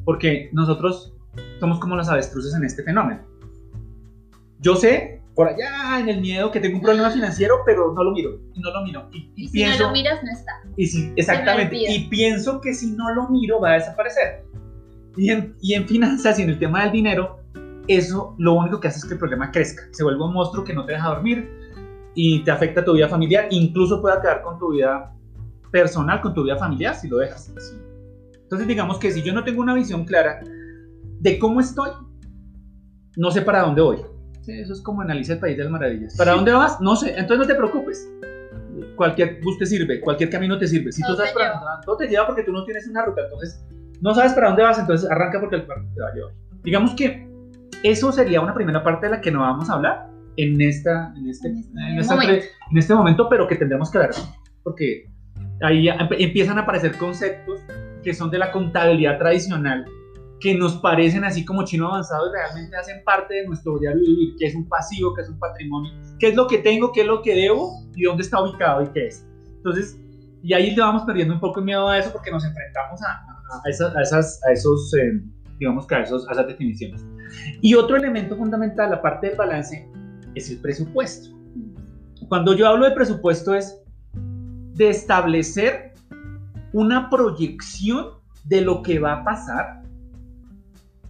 Porque 0.05 0.51
nosotros 0.53 1.15
somos 1.61 1.79
como 1.79 1.97
las 1.97 2.09
avestruces 2.09 2.55
en 2.55 2.65
este 2.65 2.83
fenómeno. 2.83 3.23
Yo 4.61 4.77
sé, 4.77 5.23
por 5.35 5.49
allá 5.49 5.99
en 5.99 6.09
el 6.09 6.21
miedo, 6.21 6.51
que 6.51 6.61
tengo 6.61 6.77
un 6.77 6.83
problema 6.83 7.11
financiero, 7.11 7.57
pero 7.65 7.93
no 7.95 8.05
lo 8.05 8.13
miro, 8.13 8.39
y 8.55 8.61
no 8.61 8.71
lo 8.71 8.83
miro. 8.83 9.09
Y, 9.35 9.49
si 9.49 9.65
no 9.65 9.79
lo 9.79 9.93
miras, 9.93 10.23
no 10.23 10.31
está. 10.31 10.53
Y 10.77 10.87
si, 10.87 11.13
exactamente, 11.17 11.77
y 11.77 12.09
pienso 12.09 12.61
que 12.61 12.73
si 12.75 12.91
no 12.93 13.13
lo 13.15 13.29
miro 13.29 13.61
va 13.61 13.73
a 13.73 13.75
desaparecer. 13.75 14.45
Y 15.17 15.31
en, 15.31 15.55
y 15.61 15.75
en 15.75 15.87
finanzas 15.87 16.39
y 16.39 16.43
en 16.43 16.51
el 16.51 16.59
tema 16.59 16.83
del 16.83 16.93
dinero, 16.93 17.44
eso 17.88 18.35
lo 18.38 18.55
único 18.55 18.81
que 18.81 18.88
hace 18.88 18.99
es 18.99 19.05
que 19.05 19.14
el 19.14 19.19
problema 19.19 19.50
crezca, 19.50 19.85
se 19.93 20.05
vuelve 20.05 20.25
un 20.25 20.33
monstruo 20.33 20.64
que 20.64 20.75
no 20.75 20.85
te 20.85 20.93
deja 20.93 21.09
dormir 21.09 21.50
y 22.14 22.43
te 22.45 22.50
afecta 22.50 22.85
tu 22.85 22.95
vida 22.95 23.09
familiar, 23.09 23.47
incluso 23.50 24.00
puede 24.00 24.17
acabar 24.17 24.43
con 24.43 24.59
tu 24.59 24.73
vida 24.73 25.12
personal, 25.71 26.21
con 26.21 26.35
tu 26.35 26.45
vida 26.45 26.57
familiar 26.57 26.95
si 26.95 27.09
lo 27.09 27.19
dejas. 27.19 27.53
Entonces 28.43 28.69
digamos 28.69 28.99
que 28.99 29.11
si 29.11 29.23
yo 29.23 29.33
no 29.33 29.43
tengo 29.43 29.61
una 29.61 29.75
visión 29.75 30.05
clara 30.05 30.41
de 31.21 31.38
cómo 31.38 31.61
estoy, 31.61 31.91
no 33.17 33.31
sé 33.31 33.43
para 33.43 33.62
dónde 33.62 33.83
voy. 33.83 33.99
eso 34.47 34.73
es 34.73 34.81
como 34.83 35.00
analizar 35.00 35.37
el 35.37 35.41
país 35.41 35.57
de 35.57 35.64
las 35.64 35.73
maravillas. 35.73 36.17
¿Para 36.17 36.33
dónde 36.33 36.53
vas? 36.53 36.81
No 36.81 36.97
sé. 36.97 37.11
Entonces 37.11 37.38
no 37.38 37.47
te 37.47 37.55
preocupes. 37.55 38.09
Cualquier 38.97 39.41
bus 39.43 39.59
te 39.59 39.67
sirve, 39.67 40.00
cualquier 40.00 40.31
camino 40.31 40.59
te 40.59 40.69
sirve. 40.69 40.93
Si 40.93 41.03
tú 41.03 41.14
sabes 41.14 41.33
para 41.33 41.50
dónde 41.50 41.64
vas, 41.64 41.85
todo 41.85 41.97
te 41.97 42.09
lleva 42.09 42.26
porque 42.26 42.43
tú 42.43 42.53
no 42.53 42.64
tienes 42.64 42.87
una 42.88 43.05
ruta. 43.05 43.23
Entonces, 43.23 43.64
no 44.00 44.14
sabes 44.14 44.33
para 44.33 44.49
dónde 44.49 44.62
vas, 44.62 44.79
entonces 44.79 45.11
arranca 45.11 45.41
porque 45.41 45.57
el 45.57 45.67
parque 45.67 45.87
te 45.95 46.00
va 46.00 46.09
a 46.09 46.14
llevar. 46.14 46.33
Digamos 46.62 46.95
que 46.95 47.34
eso 47.85 48.11
sería 48.11 48.41
una 48.41 48.55
primera 48.55 48.83
parte 48.83 49.07
de 49.07 49.12
la 49.12 49.21
que 49.21 49.31
no 49.31 49.41
vamos 49.41 49.71
a 49.71 49.75
hablar 49.75 50.11
en, 50.37 50.61
esta, 50.61 51.12
en, 51.17 51.29
este, 51.29 51.49
En 51.49 51.57
este 51.59 51.79
en 51.79 51.99
esta 51.99 52.14
momento. 52.17 52.45
en 52.73 52.79
este 52.79 52.95
momento, 52.95 53.29
pero 53.29 53.47
que 53.47 53.55
tendremos 53.57 53.91
que 53.91 53.99
ver, 53.99 54.11
porque 54.64 55.05
ahí 55.62 55.88
empiezan 56.19 56.59
a 56.59 56.62
aparecer 56.62 56.97
conceptos 56.97 57.61
que 58.03 58.12
son 58.14 58.31
de 58.31 58.38
la 58.38 58.50
contabilidad 58.50 59.19
tradicional, 59.19 59.85
que 60.41 60.55
nos 60.55 60.76
parecen 60.79 61.25
así 61.25 61.45
como 61.45 61.64
chino 61.64 61.87
avanzado 61.88 62.29
y 62.29 62.33
realmente 62.33 62.76
hacen 62.76 63.03
parte 63.05 63.35
de 63.35 63.47
nuestro 63.47 63.79
diario 63.79 64.00
vivir, 64.00 64.35
que 64.38 64.47
es 64.47 64.55
un 64.55 64.69
pasivo, 64.69 65.14
que 65.14 65.23
es 65.23 65.29
un 65.29 65.38
patrimonio, 65.38 65.93
qué 66.19 66.29
es 66.29 66.35
lo 66.35 66.47
que 66.47 66.59
tengo, 66.59 66.91
qué 66.93 67.03
es 67.03 67.07
lo 67.07 67.23
que 67.23 67.35
debo 67.35 67.71
y 67.95 68.03
dónde 68.03 68.23
está 68.23 68.43
ubicado 68.43 68.83
y 68.83 68.88
qué 68.88 69.07
es. 69.07 69.26
Entonces, 69.57 69.99
y 70.43 70.53
ahí 70.53 70.73
le 70.75 70.83
vamos 70.83 71.05
perdiendo 71.05 71.35
un 71.35 71.41
poco 71.41 71.61
el 71.61 71.67
miedo 71.67 71.88
a 71.88 71.99
eso 71.99 72.11
porque 72.12 72.31
nos 72.31 72.45
enfrentamos 72.45 73.00
a, 73.03 73.07
a- 73.07 73.62
a 73.64 73.71
esas, 73.71 73.95
a, 73.97 74.03
esas- 74.03 74.41
a 74.47 74.53
esos, 74.53 74.93
eh, 74.95 75.23
digamos 75.59 75.87
que 75.87 75.95
a, 75.95 76.00
esos, 76.03 76.29
a 76.29 76.33
esas 76.33 76.47
definiciones. 76.49 77.03
Y 77.61 77.75
otro 77.75 77.97
elemento 77.97 78.37
fundamental, 78.37 78.93
aparte 78.93 79.29
del 79.29 79.37
balance, 79.37 79.88
es 80.35 80.50
el 80.50 80.59
presupuesto. 80.59 81.31
Cuando 82.29 82.55
yo 82.55 82.67
hablo 82.69 82.87
de 82.87 82.93
presupuesto 82.93 83.55
es 83.55 83.81
de 84.75 84.91
establecer 84.91 85.93
una 86.73 87.09
proyección 87.09 88.07
de 88.45 88.61
lo 88.61 88.83
que 88.83 88.99
va 88.99 89.21
a 89.21 89.25
pasar 89.25 89.83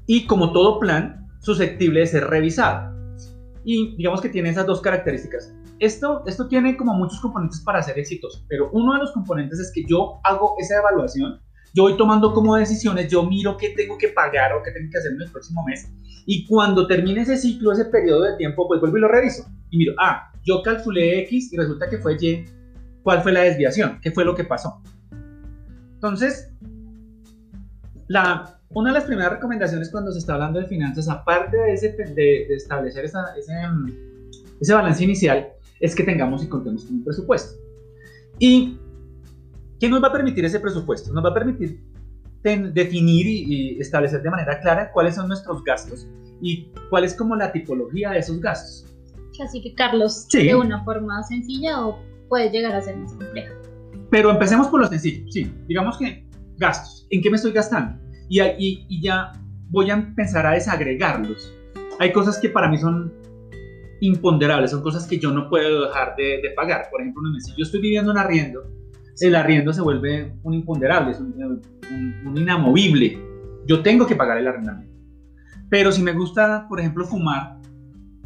y 0.06 0.26
como 0.26 0.52
todo 0.52 0.78
plan, 0.78 1.26
susceptible 1.40 2.00
de 2.00 2.06
ser 2.06 2.24
revisado. 2.24 2.94
Y 3.64 3.96
digamos 3.96 4.20
que 4.20 4.28
tiene 4.28 4.50
esas 4.50 4.66
dos 4.66 4.82
características. 4.82 5.54
Esto, 5.78 6.22
esto 6.26 6.46
tiene 6.48 6.76
como 6.76 6.94
muchos 6.94 7.20
componentes 7.20 7.60
para 7.60 7.82
ser 7.82 7.98
exitoso, 7.98 8.44
pero 8.48 8.70
uno 8.72 8.92
de 8.92 9.00
los 9.00 9.12
componentes 9.12 9.58
es 9.58 9.72
que 9.74 9.84
yo 9.88 10.20
hago 10.22 10.54
esa 10.58 10.78
evaluación, 10.78 11.40
yo 11.74 11.82
voy 11.82 11.96
tomando 11.96 12.32
como 12.32 12.56
decisiones, 12.56 13.10
yo 13.10 13.24
miro 13.26 13.56
qué 13.56 13.70
tengo 13.70 13.98
que 13.98 14.08
pagar 14.08 14.52
o 14.54 14.62
qué 14.62 14.70
tengo 14.70 14.90
que 14.90 14.98
hacer 14.98 15.12
en 15.12 15.20
el 15.22 15.30
próximo 15.30 15.62
mes, 15.66 15.90
y 16.24 16.46
cuando 16.46 16.86
termine 16.86 17.20
ese 17.22 17.36
ciclo, 17.36 17.72
ese 17.72 17.84
periodo 17.86 18.22
de 18.22 18.36
tiempo, 18.36 18.66
pues 18.66 18.80
vuelvo 18.80 18.96
y 18.96 19.00
lo 19.00 19.08
reviso. 19.08 19.44
Y 19.70 19.76
miro, 19.76 19.92
ah, 19.98 20.32
yo 20.44 20.62
calculé 20.62 21.20
X 21.24 21.52
y 21.52 21.56
resulta 21.56 21.90
que 21.90 21.98
fue 21.98 22.16
Y, 22.18 22.44
¿cuál 23.02 23.22
fue 23.22 23.32
la 23.32 23.40
desviación? 23.42 23.98
¿Qué 24.00 24.10
fue 24.12 24.24
lo 24.24 24.34
que 24.34 24.44
pasó? 24.44 24.80
Entonces, 25.94 26.50
la, 28.08 28.58
una 28.70 28.90
de 28.90 28.94
las 28.94 29.04
primeras 29.04 29.32
recomendaciones 29.32 29.90
cuando 29.90 30.12
se 30.12 30.18
está 30.18 30.34
hablando 30.34 30.60
de 30.60 30.66
finanzas, 30.66 31.08
aparte 31.08 31.56
de, 31.56 32.46
establecer 32.54 33.04
esa- 33.04 33.34
ese, 33.36 33.52
ese 34.60 34.72
balance 34.74 35.02
inicial, 35.02 35.48
es 35.80 35.94
que 35.94 36.04
tengamos 36.04 36.44
y 36.44 36.48
contemos 36.48 36.84
con 36.84 36.96
un 36.96 37.04
presupuesto. 37.04 37.58
¿Y 38.38 38.78
qué 39.84 39.90
nos 39.90 40.02
va 40.02 40.08
a 40.08 40.12
permitir 40.12 40.44
ese 40.44 40.60
presupuesto? 40.60 41.12
Nos 41.12 41.24
va 41.24 41.28
a 41.30 41.34
permitir 41.34 41.78
ten- 42.42 42.72
definir 42.72 43.26
y, 43.26 43.44
y 43.76 43.80
establecer 43.80 44.22
de 44.22 44.30
manera 44.30 44.58
clara 44.60 44.90
cuáles 44.92 45.14
son 45.14 45.28
nuestros 45.28 45.62
gastos 45.64 46.06
y 46.40 46.68
cuál 46.90 47.04
es 47.04 47.14
como 47.14 47.36
la 47.36 47.52
tipología 47.52 48.10
de 48.10 48.18
esos 48.20 48.40
gastos. 48.40 48.86
Clasificarlos 49.36 50.26
Sí. 50.30 50.46
de 50.46 50.54
una 50.54 50.82
forma 50.84 51.22
sencilla 51.24 51.86
o 51.86 51.98
puede 52.28 52.50
llegar 52.50 52.74
a 52.74 52.80
ser 52.80 52.96
más 52.96 53.12
compleja. 53.12 53.52
Pero 54.10 54.30
empecemos 54.30 54.68
por 54.68 54.80
lo 54.80 54.86
sencillo, 54.86 55.30
sí. 55.30 55.52
Digamos 55.68 55.98
que 55.98 56.26
gastos. 56.56 57.06
¿En 57.10 57.20
qué 57.20 57.30
me 57.30 57.36
estoy 57.36 57.52
gastando? 57.52 58.00
Y, 58.28 58.40
y- 58.40 58.86
y 58.88 59.02
ya 59.02 59.32
voy 59.70 59.90
a 59.90 59.94
empezar 59.94 60.46
a 60.46 60.52
desagregarlos. 60.52 61.52
Hay 61.98 62.12
cosas 62.12 62.38
que 62.38 62.48
para 62.48 62.68
mí 62.68 62.78
son 62.78 63.12
imponderables, 64.00 64.70
son 64.70 64.82
cosas 64.82 65.06
que 65.06 65.18
yo 65.18 65.30
no 65.30 65.48
puedo 65.48 65.86
dejar 65.86 66.14
de, 66.16 66.40
de 66.42 66.50
pagar. 66.56 66.88
Por 66.90 67.00
ejemplo, 67.00 67.22
si 67.40 67.52
yo 67.56 67.62
estoy 67.64 67.80
viviendo 67.80 68.10
en 68.12 68.18
arriendo, 68.18 68.62
el 69.20 69.34
arriendo 69.36 69.72
se 69.72 69.80
vuelve 69.82 70.34
un 70.42 70.54
imponderable, 70.54 71.12
es 71.12 71.20
un, 71.20 71.32
un- 71.90 72.26
un 72.26 72.36
inamovible. 72.38 73.18
Yo 73.66 73.82
tengo 73.82 74.06
que 74.06 74.16
pagar 74.16 74.38
el 74.38 74.46
arrendamiento. 74.48 74.92
Pero 75.70 75.90
si 75.92 76.02
me 76.02 76.12
gusta, 76.12 76.66
por 76.68 76.80
ejemplo, 76.80 77.04
fumar, 77.04 77.56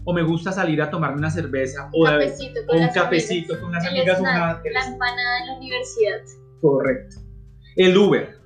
o 0.05 0.13
me 0.15 0.23
gusta 0.23 0.53
salir 0.53 0.81
a 0.83 0.91
tomarme 0.91 1.19
una 1.19 1.31
cerveza, 1.31 1.89
o, 1.93 2.05
cafecito 2.05 2.61
o 2.69 2.77
un 2.77 2.89
cafecito 2.89 3.53
amigas, 3.55 3.61
con 3.61 3.69
unas 3.71 3.87
amigas, 3.87 4.19
snack, 4.19 4.61
una- 4.65 4.81
la 4.81 4.87
empanada 4.93 5.39
en 5.41 5.47
la 5.49 5.57
universidad, 5.59 6.21
Correcto. 6.61 7.17
El 7.77 7.97
Uber. 7.97 8.37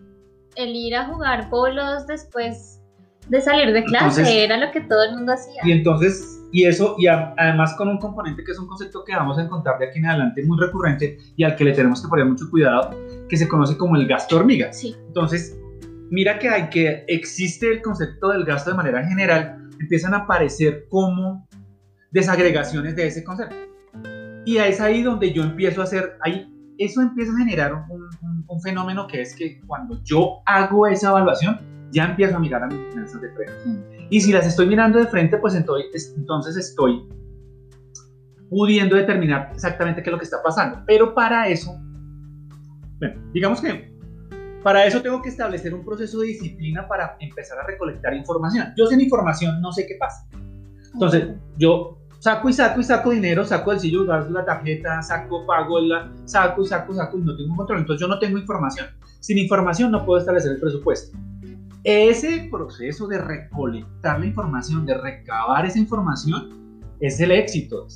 el 0.56 0.76
ir 0.76 0.94
a 0.96 1.06
jugar 1.06 1.48
bolos 1.48 2.06
después 2.06 2.80
de 3.28 3.40
salir 3.40 3.72
de 3.72 3.84
clase 3.84 4.20
Entonces- 4.20 4.28
era 4.36 4.58
lo 4.58 4.70
que 4.72 4.80
todo 4.82 5.04
el 5.04 5.14
mundo 5.14 5.32
hacía. 5.32 5.62
Y 5.64 5.72
entonces, 5.72 6.41
y 6.52 6.64
eso, 6.66 6.94
y 6.98 7.06
a- 7.06 7.34
además 7.36 7.74
con 7.74 7.88
un 7.88 7.98
componente 7.98 8.44
que 8.44 8.52
es 8.52 8.58
un 8.58 8.66
concepto 8.66 9.02
que 9.04 9.14
vamos 9.16 9.38
a 9.38 9.42
encontrar 9.42 9.78
de 9.78 9.86
aquí 9.88 9.98
en 9.98 10.06
adelante 10.06 10.44
muy 10.44 10.58
recurrente 10.60 11.18
y 11.36 11.44
al 11.44 11.56
que 11.56 11.64
le 11.64 11.72
tenemos 11.72 12.02
que 12.02 12.08
poner 12.08 12.26
mucho 12.26 12.48
cuidado, 12.50 12.90
que 13.28 13.36
se 13.36 13.48
conoce 13.48 13.76
como 13.76 13.96
el 13.96 14.06
gasto 14.06 14.36
hormiga. 14.36 14.72
Sí, 14.72 14.94
Entonces, 15.06 15.58
mira 16.10 16.38
que 16.38 16.48
hay 16.50 16.68
que 16.68 17.04
existe 17.08 17.68
el 17.72 17.80
concepto 17.80 18.28
del 18.28 18.44
gasto 18.44 18.70
de 18.70 18.76
manera 18.76 19.02
general, 19.06 19.68
empiezan 19.80 20.12
a 20.14 20.18
aparecer 20.18 20.84
como 20.90 21.48
desagregaciones 22.10 22.94
de 22.96 23.06
ese 23.06 23.24
concepto. 23.24 23.56
Y 24.44 24.58
es 24.58 24.80
ahí 24.80 25.02
donde 25.02 25.32
yo 25.32 25.42
empiezo 25.42 25.80
a 25.80 25.84
hacer, 25.84 26.18
ahí, 26.20 26.51
eso 26.78 27.00
empieza 27.02 27.32
a 27.32 27.36
generar 27.38 27.72
un, 27.74 28.02
un- 28.22 28.44
un 28.48 28.60
fenómeno 28.60 29.06
que 29.06 29.20
es 29.22 29.34
que 29.34 29.60
cuando 29.66 30.02
yo 30.02 30.38
hago 30.46 30.86
esa 30.86 31.10
evaluación, 31.10 31.60
ya 31.92 32.04
empiezo 32.06 32.36
a 32.36 32.38
mirar 32.40 32.62
a 32.62 32.66
mis 32.68 32.78
finanzas 32.90 33.20
de 33.20 33.28
frente. 33.30 33.52
Y 34.10 34.20
si 34.20 34.32
las 34.32 34.46
estoy 34.46 34.66
mirando 34.66 34.98
de 34.98 35.06
frente, 35.06 35.36
pues 35.38 35.54
entonces, 35.54 36.14
entonces 36.16 36.56
estoy 36.56 37.06
pudiendo 38.48 38.96
determinar 38.96 39.50
exactamente 39.54 40.02
qué 40.02 40.10
es 40.10 40.12
lo 40.12 40.18
que 40.18 40.24
está 40.24 40.42
pasando. 40.42 40.82
Pero 40.86 41.14
para 41.14 41.48
eso, 41.48 41.72
bueno, 42.98 43.20
digamos 43.32 43.60
que 43.60 43.90
para 44.62 44.84
eso 44.86 45.00
tengo 45.02 45.20
que 45.22 45.28
establecer 45.30 45.74
un 45.74 45.84
proceso 45.84 46.20
de 46.20 46.28
disciplina 46.28 46.86
para 46.86 47.16
empezar 47.20 47.58
a 47.58 47.66
recolectar 47.66 48.14
información. 48.14 48.68
Yo 48.76 48.86
sin 48.86 49.00
información 49.00 49.60
no 49.60 49.72
sé 49.72 49.86
qué 49.86 49.96
pasa. 49.98 50.26
Entonces, 50.92 51.28
yo 51.56 51.98
saco 52.22 52.48
y 52.48 52.52
saco 52.52 52.80
y 52.80 52.84
saco 52.84 53.10
dinero, 53.10 53.44
saco 53.44 53.72
el 53.72 53.80
sillo, 53.80 54.06
gasto 54.06 54.30
la 54.30 54.44
tarjeta, 54.44 55.02
saco, 55.02 55.44
pago, 55.44 55.80
la, 55.80 56.08
saco 56.24 56.62
y 56.62 56.66
saco, 56.66 56.94
saco 56.94 57.18
y 57.18 57.22
no 57.22 57.36
tengo 57.36 57.56
control. 57.56 57.80
Entonces, 57.80 58.00
yo 58.00 58.06
no 58.06 58.20
tengo 58.20 58.38
información. 58.38 58.86
Sin 59.18 59.38
información 59.38 59.90
no 59.90 60.06
puedo 60.06 60.20
establecer 60.20 60.52
el 60.52 60.60
presupuesto. 60.60 61.18
Ese 61.82 62.48
proceso 62.48 63.08
de 63.08 63.18
recolectar 63.18 64.20
la 64.20 64.26
información, 64.26 64.86
de 64.86 64.94
recabar 64.94 65.66
esa 65.66 65.80
información, 65.80 66.80
es 67.00 67.18
el 67.18 67.32
éxito. 67.32 67.88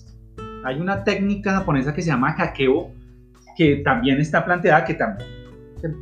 Hay 0.64 0.80
una 0.80 1.04
técnica 1.04 1.52
japonesa 1.52 1.94
que 1.94 2.02
se 2.02 2.08
llama 2.08 2.34
kakeo, 2.34 2.90
que 3.56 3.76
también 3.84 4.20
está 4.20 4.44
planteada, 4.44 4.84
que 4.84 4.94
también 4.94 5.30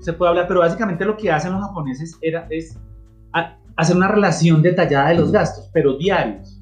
se, 0.01 0.15
puede 0.15 0.31
hablar, 0.31 0.49
pero 0.49 0.61
básicamente 0.61 1.05
lo 1.05 1.15
que 1.15 1.31
hacen 1.31 1.53
los 1.53 1.61
japoneses 1.61 2.17
era, 2.23 2.47
es 2.49 2.79
hacer 3.77 3.97
una 3.97 4.09
relación 4.09 4.63
detallada 4.63 5.11
de 5.11 5.17
los 5.17 5.31
gastos, 5.31 5.69
pero 5.75 5.99
diarios. 5.99 6.54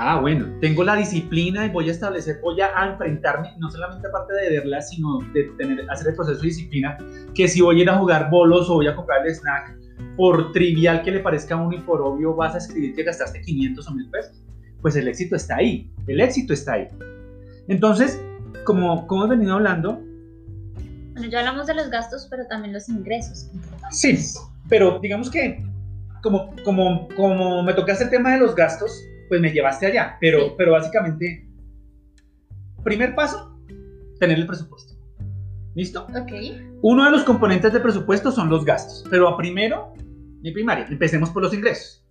Ah, 0.00 0.20
bueno, 0.20 0.46
tengo 0.60 0.84
la 0.84 0.94
disciplina 0.94 1.66
y 1.66 1.70
voy 1.70 1.88
a 1.88 1.90
establecer, 1.90 2.38
voy 2.40 2.60
a, 2.60 2.70
enfrentarme, 2.86 3.52
no 3.58 3.68
solamente 3.68 4.06
aparte 4.06 4.32
de 4.32 4.50
verla, 4.50 4.80
sino 4.80 5.18
de 5.34 5.42
tener, 5.58 5.90
hacer 5.90 6.10
el 6.10 6.14
proceso 6.14 6.40
de 6.40 6.46
disciplina, 6.46 6.96
que 7.34 7.48
si 7.48 7.60
voy 7.60 7.80
a 7.80 7.82
ir 7.82 7.90
a 7.90 7.98
jugar 7.98 8.30
bolos 8.30 8.70
o 8.70 8.74
voy 8.74 8.86
a 8.86 8.94
comprar 8.94 9.26
el 9.26 9.34
snack, 9.34 9.76
por 10.16 10.52
trivial 10.52 11.02
que 11.02 11.10
le 11.10 11.18
parezca 11.18 11.56
a 11.56 11.58
uno 11.58 11.76
y 11.76 11.80
por 11.80 12.00
obvio 12.00 12.32
vas 12.36 12.54
a 12.54 12.58
escribir 12.58 12.94
que 12.94 13.02
gastaste 13.02 13.40
500 13.40 13.88
o 13.88 13.90
1000 13.90 14.10
pesos, 14.10 14.44
pues 14.80 14.94
el 14.94 15.08
éxito 15.08 15.34
está 15.34 15.56
ahí, 15.56 15.90
el 16.06 16.20
éxito 16.20 16.52
está 16.52 16.74
ahí. 16.74 16.86
Entonces, 17.66 18.22
como, 18.64 19.04
como 19.08 19.24
hemos 19.24 19.36
venido 19.36 19.54
hablando, 19.54 20.00
bueno, 21.14 21.28
ya 21.28 21.40
hablamos 21.40 21.66
de 21.66 21.74
los 21.74 21.90
gastos, 21.90 22.28
pero 22.30 22.46
también 22.46 22.72
los 22.72 22.88
ingresos. 22.88 23.50
Sí, 23.90 24.16
pero 24.68 25.00
digamos 25.00 25.28
que 25.28 25.60
como, 26.22 26.54
como, 26.64 27.08
como 27.16 27.64
me 27.64 27.74
tocaste 27.74 28.04
el 28.04 28.10
tema 28.10 28.34
de 28.34 28.38
los 28.38 28.54
gastos, 28.54 29.02
pues 29.28 29.40
me 29.40 29.50
llevaste 29.52 29.86
allá. 29.86 30.16
Pero, 30.20 30.40
Sí. 30.40 30.52
pero 30.56 30.72
básicamente, 30.72 31.48
primer 32.84 33.14
paso, 33.14 33.58
tener 34.18 34.38
el 34.38 34.46
presupuesto. 34.46 34.94
¿Listo? 35.74 36.04
Ok. 36.06 36.32
Uno 36.82 37.04
de 37.04 37.10
los 37.10 37.22
componentes 37.24 37.72
del 37.72 37.82
presupuesto 37.82 38.32
son 38.32 38.48
los 38.48 38.64
gastos. 38.64 39.04
Pero 39.10 39.36
primero, 39.36 39.92
mi 40.42 40.50
primaria, 40.52 40.86
empecemos 40.88 41.30
por 41.30 41.42
los 41.42 41.54
ingresos. 41.54 42.04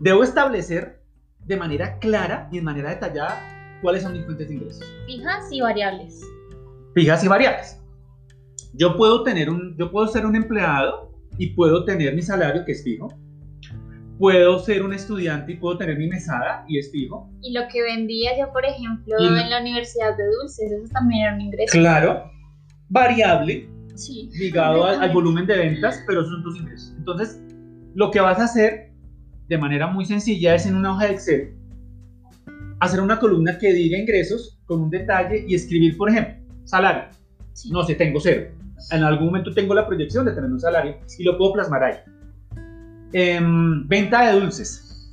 Debo 0.00 0.22
establecer 0.22 1.02
de 1.44 1.56
manera 1.56 1.98
clara 1.98 2.48
y 2.52 2.56
de 2.56 2.62
manera 2.62 2.90
detallada 2.90 3.40
cuáles 3.82 4.02
son 4.02 4.12
mis 4.12 4.24
fuentes 4.24 4.48
de 4.48 4.54
ingresos 4.54 4.84
Fijas 5.06 5.48
y 5.50 5.60
variables. 5.60 6.20
fijas 6.94 7.24
y 7.24 7.28
variables. 7.28 7.80
Yo 8.74 8.96
puedo 8.96 9.24
tener 9.24 9.50
un, 9.50 9.76
yo 9.76 9.90
puedo 9.90 10.06
ser 10.06 10.26
un 10.26 10.36
empleado 10.36 11.10
y 11.38 11.54
puedo 11.54 11.84
tener 11.84 12.14
mi 12.14 12.22
salario 12.22 12.64
que 12.64 12.72
es 12.72 12.84
fijo. 12.84 13.08
Puedo 14.20 14.58
ser 14.58 14.82
un 14.82 14.92
estudiante 14.92 15.52
y 15.52 15.56
puedo 15.56 15.78
tener 15.78 15.96
mi 15.96 16.06
mesada 16.06 16.62
y 16.68 16.78
es 16.78 16.92
fijo. 16.92 17.30
Y 17.40 17.54
lo 17.54 17.62
que 17.72 17.82
vendía 17.82 18.38
yo, 18.38 18.52
por 18.52 18.66
ejemplo, 18.66 19.14
Y- 19.18 19.26
en 19.26 19.48
la 19.48 19.60
Universidad 19.62 20.14
de 20.14 20.24
Dulces, 20.26 20.70
eso 20.70 20.92
también 20.92 21.22
era 21.22 21.34
un 21.34 21.40
ingreso. 21.40 21.72
Claro, 21.72 22.30
variable, 22.90 23.66
Sí. 23.94 24.28
ligado 24.38 24.84
al, 24.84 25.00
al 25.02 25.10
volumen 25.12 25.46
de 25.46 25.56
ventas, 25.56 26.04
pero 26.06 26.20
esos 26.20 26.34
son 26.34 26.42
tus 26.42 26.58
ingresos. 26.58 26.94
Entonces, 26.98 27.40
lo 27.94 28.10
que 28.10 28.20
vas 28.20 28.38
a 28.38 28.44
hacer 28.44 28.90
de 29.48 29.56
manera 29.56 29.86
muy 29.86 30.04
sencilla 30.04 30.54
es 30.54 30.66
en 30.66 30.76
una 30.76 30.92
hoja 30.92 31.06
de 31.06 31.12
Excel 31.12 31.54
hacer 32.78 33.00
una 33.00 33.18
columna 33.18 33.58
que 33.58 33.72
diga 33.72 33.98
ingresos 33.98 34.58
con 34.66 34.80
un 34.82 34.90
detalle 34.90 35.44
y 35.48 35.54
escribir, 35.54 35.96
por 35.96 36.08
ejemplo, 36.10 36.34
salario. 36.64 37.04
Sí. 37.54 37.70
No 37.70 37.82
sé, 37.84 37.94
tengo 37.94 38.20
cero. 38.20 38.52
En 38.90 39.02
algún 39.02 39.26
momento 39.28 39.52
tengo 39.52 39.74
la 39.74 39.86
proyección 39.86 40.24
de 40.26 40.32
tener 40.32 40.50
un 40.50 40.60
salario 40.60 40.96
y 41.18 41.24
lo 41.24 41.36
puedo 41.38 41.52
plasmar 41.54 41.84
ahí. 41.84 41.94
Em, 43.12 43.86
venta 43.88 44.22
de 44.22 44.40
dulces, 44.40 45.12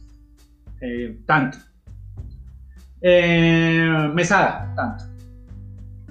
eh, 0.81 1.19
tanto. 1.25 1.57
Eh, 3.01 4.11
mesada, 4.13 4.73
tanto. 4.75 5.05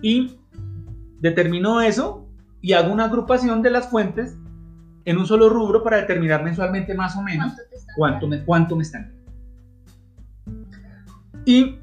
Y 0.02 0.36
determino 1.20 1.80
eso 1.80 2.28
y 2.60 2.72
hago 2.72 2.92
una 2.92 3.04
agrupación 3.04 3.62
de 3.62 3.70
las 3.70 3.88
fuentes 3.88 4.36
en 5.04 5.18
un 5.18 5.26
solo 5.26 5.48
rubro 5.48 5.82
para 5.84 5.98
determinar 5.98 6.42
mensualmente 6.42 6.94
más 6.94 7.16
o 7.16 7.22
menos 7.22 7.54
cuánto, 7.96 8.26
me, 8.26 8.44
cuánto 8.44 8.76
me 8.76 8.82
están. 8.82 9.12
Y 11.44 11.78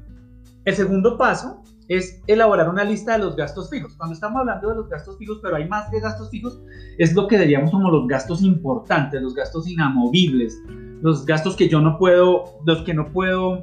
el 0.66 0.74
segundo 0.74 1.16
paso 1.16 1.63
es 1.88 2.22
elaborar 2.26 2.68
una 2.68 2.84
lista 2.84 3.12
de 3.12 3.18
los 3.24 3.36
gastos 3.36 3.68
fijos. 3.70 3.94
Cuando 3.96 4.14
estamos 4.14 4.40
hablando 4.40 4.68
de 4.68 4.76
los 4.76 4.88
gastos 4.88 5.18
fijos, 5.18 5.38
pero 5.42 5.56
hay 5.56 5.68
más 5.68 5.90
de 5.90 6.00
gastos 6.00 6.30
fijos, 6.30 6.60
es 6.98 7.14
lo 7.14 7.28
que 7.28 7.38
diríamos 7.38 7.70
como 7.70 7.90
los 7.90 8.06
gastos 8.08 8.42
importantes, 8.42 9.20
los 9.20 9.34
gastos 9.34 9.68
inamovibles, 9.68 10.58
los 11.02 11.26
gastos 11.26 11.56
que 11.56 11.68
yo 11.68 11.80
no 11.80 11.98
puedo, 11.98 12.60
los 12.64 12.82
que 12.82 12.94
no 12.94 13.12
puedo... 13.12 13.62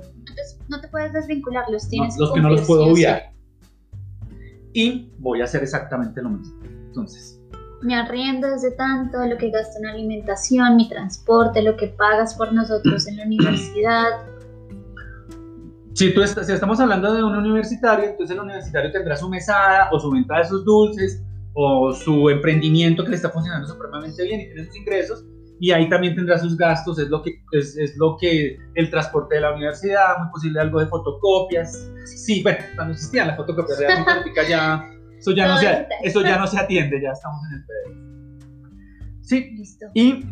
no 0.68 0.82
te 0.82 0.88
puedes 0.90 1.14
desvincular, 1.14 1.66
los 1.70 1.90
tienes. 1.90 2.18
los 2.18 2.32
que 2.34 2.42
no 2.42 2.50
los 2.50 2.62
puedo 2.62 2.86
obviar. 2.86 3.34
Y 4.74 5.12
voy 5.18 5.42
a 5.42 5.46
hacer 5.46 5.64
exactamente 5.64 6.22
lo 6.22 6.30
mismo. 6.30 6.60
Entonces... 6.64 7.38
Mi 7.82 7.96
arriendo 7.96 8.48
es 8.48 8.62
de 8.62 8.70
tanto, 8.74 9.26
lo 9.26 9.38
que 9.38 9.50
gasto 9.50 9.80
en 9.80 9.88
alimentación, 9.88 10.76
mi 10.76 10.88
transporte, 10.88 11.64
lo 11.64 11.76
que 11.76 11.88
pagas 11.88 12.36
por 12.36 12.54
nosotros 12.54 13.08
en 13.08 13.18
la 13.18 13.24
universidad, 13.26 14.20
si, 15.94 16.14
tú 16.14 16.26
si 16.26 16.52
estamos 16.52 16.80
hablando 16.80 17.14
de 17.14 17.24
un 17.24 17.36
universitario, 17.36 18.06
entonces 18.06 18.36
el 18.36 18.42
universitario 18.42 18.92
tendrá 18.92 19.16
su 19.16 19.30
mesada 19.30 19.90
o 19.92 20.00
su 20.00 20.12
venta 20.12 20.40
de 20.40 20.46
sus 20.46 20.64
dulces 20.66 21.24
o 21.54 21.92
su 21.92 22.30
emprendimiento 22.30 23.04
que 23.04 23.10
le 23.10 23.16
está 23.18 23.30
funcionando 23.30 23.68
supremamente 23.68 24.24
bien 24.24 24.42
y 24.42 24.46
tiene 24.46 24.66
sus 24.66 24.76
ingresos 24.78 25.26
y 25.60 25.72
ahí 25.72 25.88
también 25.90 26.16
tendrá 26.16 26.40
sus 26.40 26.58
gastos, 26.58 26.98
es 26.98 27.10
lo 27.10 27.22
que 27.22 27.44
es, 27.52 27.78
es, 27.78 27.96
lo 27.98 28.18
que 28.20 28.58
el 28.74 28.90
transporte 28.90 29.36
de 29.36 29.42
la 29.42 29.54
universidad, 29.54 30.18
muy 30.18 30.32
posible 30.32 30.60
algo 30.60 30.80
de 30.80 30.88
fotocopias. 30.88 31.88
Sí, 32.06 32.42
bueno, 32.42 32.58
cuando 32.76 32.94
existían 32.94 33.28
las 33.28 33.38
fotocopias 33.38 33.78
realmente 33.78 34.32
ya 34.50 34.84
eso 35.20 35.32
ya 35.34 35.48
no 35.48 35.58
se 35.58 35.88
eso 36.02 36.22
ya 36.24 36.40
no 36.40 36.48
se 36.48 36.58
atiende, 36.58 37.00
ya 37.00 37.12
estamos 37.12 37.42
en 37.46 37.58
el 37.58 37.66
pedo. 37.66 38.02
Sí. 39.22 39.52
Listo. 39.52 39.86
Y 39.94 40.26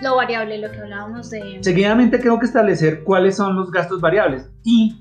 lo 0.00 0.16
variable, 0.16 0.58
lo 0.58 0.70
que 0.70 0.78
hablábamos 0.78 1.30
de... 1.30 1.58
Seguidamente 1.62 2.18
tengo 2.18 2.38
que 2.38 2.46
establecer 2.46 3.04
cuáles 3.04 3.36
son 3.36 3.56
los 3.56 3.70
gastos 3.70 4.00
variables 4.00 4.48
y 4.64 4.96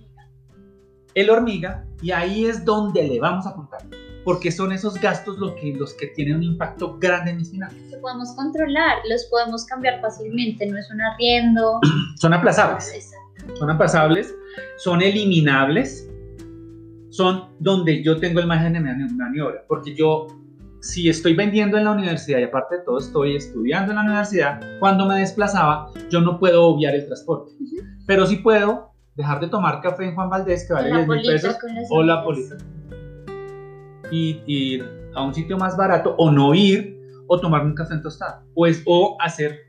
el 1.15 1.29
hormiga, 1.29 1.85
y 2.01 2.11
ahí 2.11 2.45
es 2.45 2.63
donde 2.63 3.03
le 3.03 3.19
vamos 3.19 3.45
a 3.45 3.49
apuntar, 3.49 3.81
porque 4.23 4.51
son 4.51 4.71
esos 4.71 4.99
gastos 4.99 5.37
los 5.37 5.53
que, 5.53 5.73
los 5.73 5.93
que 5.93 6.07
tienen 6.07 6.37
un 6.37 6.43
impacto 6.43 6.97
grande 6.99 7.31
en 7.31 7.37
mis 7.37 7.51
finanzas. 7.51 7.79
Que 7.89 7.97
podemos 7.97 8.31
controlar, 8.35 8.97
los 9.09 9.25
podemos 9.25 9.65
cambiar 9.65 10.01
fácilmente, 10.01 10.65
no 10.67 10.77
es 10.77 10.89
un 10.91 11.01
arriendo. 11.01 11.79
son 12.17 12.33
aplazables. 12.33 12.93
Exacto. 12.93 13.55
Son 13.57 13.69
aplazables, 13.69 14.35
son 14.77 15.01
eliminables, 15.01 16.09
son 17.09 17.49
donde 17.59 18.03
yo 18.03 18.19
tengo 18.19 18.39
el 18.39 18.47
margen 18.47 18.73
de 18.73 18.81
maniobra, 18.81 19.63
porque 19.67 19.95
yo 19.95 20.27
si 20.81 21.09
estoy 21.09 21.33
vendiendo 21.33 21.77
en 21.77 21.85
la 21.85 21.91
universidad 21.91 22.39
y 22.39 22.43
aparte 22.43 22.77
de 22.77 22.83
todo 22.83 22.99
estoy 22.99 23.35
estudiando 23.35 23.91
en 23.91 23.97
la 23.97 24.03
universidad, 24.03 24.59
cuando 24.79 25.05
me 25.05 25.19
desplazaba 25.19 25.91
yo 26.09 26.21
no 26.21 26.39
puedo 26.39 26.65
obviar 26.65 26.95
el 26.95 27.05
transporte, 27.05 27.51
pero 28.05 28.25
sí 28.25 28.37
puedo 28.37 28.91
dejar 29.15 29.39
de 29.39 29.47
tomar 29.47 29.81
café 29.81 30.05
en 30.05 30.15
Juan 30.15 30.29
Valdés 30.29 30.65
que 30.65 30.73
vale 30.73 30.93
10 30.93 31.07
mil 31.07 31.21
pesos 31.21 31.57
o 31.89 32.03
la 32.03 32.23
polita. 32.23 32.55
Y 34.11 34.41
ir 34.47 34.85
a 35.13 35.23
un 35.23 35.33
sitio 35.33 35.57
más 35.57 35.77
barato 35.77 36.15
o 36.17 36.31
no 36.31 36.55
ir 36.55 36.97
o 37.27 37.39
tomar 37.39 37.63
un 37.63 37.75
café 37.75 37.95
en 37.95 38.01
tostada. 38.01 38.43
Pues, 38.55 38.81
o 38.85 39.17
hacer 39.19 39.59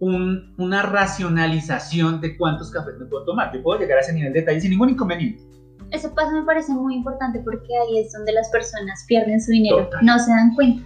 una 0.00 0.82
racionalización 0.82 2.20
de 2.20 2.36
cuántos 2.36 2.72
cafés 2.72 2.98
me 2.98 3.06
puedo 3.06 3.24
tomar. 3.24 3.52
Yo 3.54 3.62
puedo 3.62 3.78
llegar 3.78 3.98
a 3.98 4.00
ese 4.00 4.12
nivel 4.12 4.32
de 4.32 4.40
detalle 4.40 4.60
sin 4.60 4.70
ningún 4.70 4.90
inconveniente 4.90 5.51
ese 5.92 6.08
paso 6.08 6.32
me 6.32 6.42
parece 6.44 6.72
muy 6.72 6.94
importante 6.96 7.40
porque 7.44 7.68
ahí 7.76 7.98
es 7.98 8.12
donde 8.12 8.32
las 8.32 8.48
personas 8.50 9.04
pierden 9.06 9.40
su 9.40 9.52
dinero, 9.52 9.88
no 10.00 10.18
se 10.18 10.30
dan 10.30 10.54
cuenta. 10.54 10.82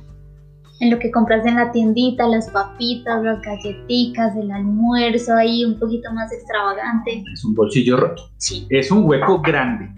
En 0.80 0.90
lo 0.90 0.98
que 0.98 1.10
compras 1.10 1.46
en 1.46 1.54
la 1.54 1.72
tiendita, 1.72 2.26
las 2.26 2.50
papitas, 2.50 3.22
las 3.22 3.40
galletitas, 3.40 4.36
el 4.36 4.50
almuerzo 4.50 5.34
ahí 5.34 5.64
un 5.64 5.78
poquito 5.78 6.12
más 6.12 6.30
extravagante. 6.32 7.24
Es 7.32 7.44
un 7.46 7.54
bolsillo 7.54 7.96
roto. 7.96 8.30
Sí. 8.36 8.66
Es 8.68 8.90
un 8.90 9.04
hueco 9.04 9.40
grande. 9.40 9.88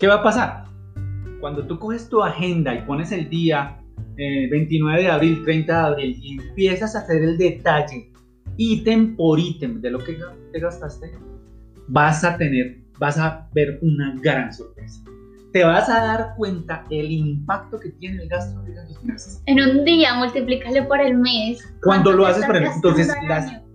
¿Qué 0.00 0.08
va 0.08 0.16
a 0.16 0.22
pasar? 0.24 0.64
Cuando 1.40 1.64
tú 1.66 1.78
coges 1.78 2.08
tu 2.08 2.20
agenda 2.20 2.74
y 2.74 2.82
pones 2.82 3.12
el 3.12 3.28
día 3.28 3.78
29 4.16 4.98
eh, 4.98 5.02
de 5.04 5.10
abril, 5.10 5.44
30 5.44 5.72
de 5.72 5.86
abril 5.86 6.18
y 6.20 6.40
empiezas 6.40 6.96
a 6.96 7.00
hacer 7.00 7.22
el 7.22 7.38
detalle 7.38 8.10
ítem 8.56 9.14
por 9.14 9.38
ítem 9.38 9.80
de 9.80 9.90
lo 9.90 9.98
que 9.98 10.18
te 10.52 10.58
gastaste, 10.58 11.12
vas 11.86 12.24
a 12.24 12.36
tener 12.36 12.85
vas 12.98 13.18
a 13.18 13.48
ver 13.54 13.78
una 13.82 14.14
gran 14.20 14.52
sorpresa. 14.52 15.02
Te 15.52 15.64
vas 15.64 15.88
a 15.88 16.02
dar 16.02 16.34
cuenta 16.36 16.84
el 16.90 17.10
impacto 17.10 17.78
que 17.80 17.90
tiene 17.90 18.22
el 18.22 18.28
gasto 18.28 18.60
en 18.66 18.86
tus 18.86 18.98
finanzas. 18.98 19.42
En 19.46 19.60
un 19.60 19.84
día, 19.84 20.14
multiplícale 20.14 20.82
por 20.82 21.00
el 21.00 21.16
mes. 21.16 21.64
Cuando 21.82 22.12
lo 22.12 22.26
haces 22.26 22.44
por 22.44 22.56
el 22.56 22.64
mes. 22.64 22.76
Entonces, 22.76 23.08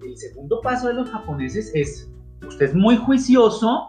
el 0.03 0.17
segundo 0.17 0.61
paso 0.61 0.87
de 0.89 0.93
los 0.93 1.09
japoneses 1.09 1.71
es, 1.73 2.11
usted 2.45 2.67
es 2.67 2.75
muy 2.75 2.97
juicioso 2.97 3.87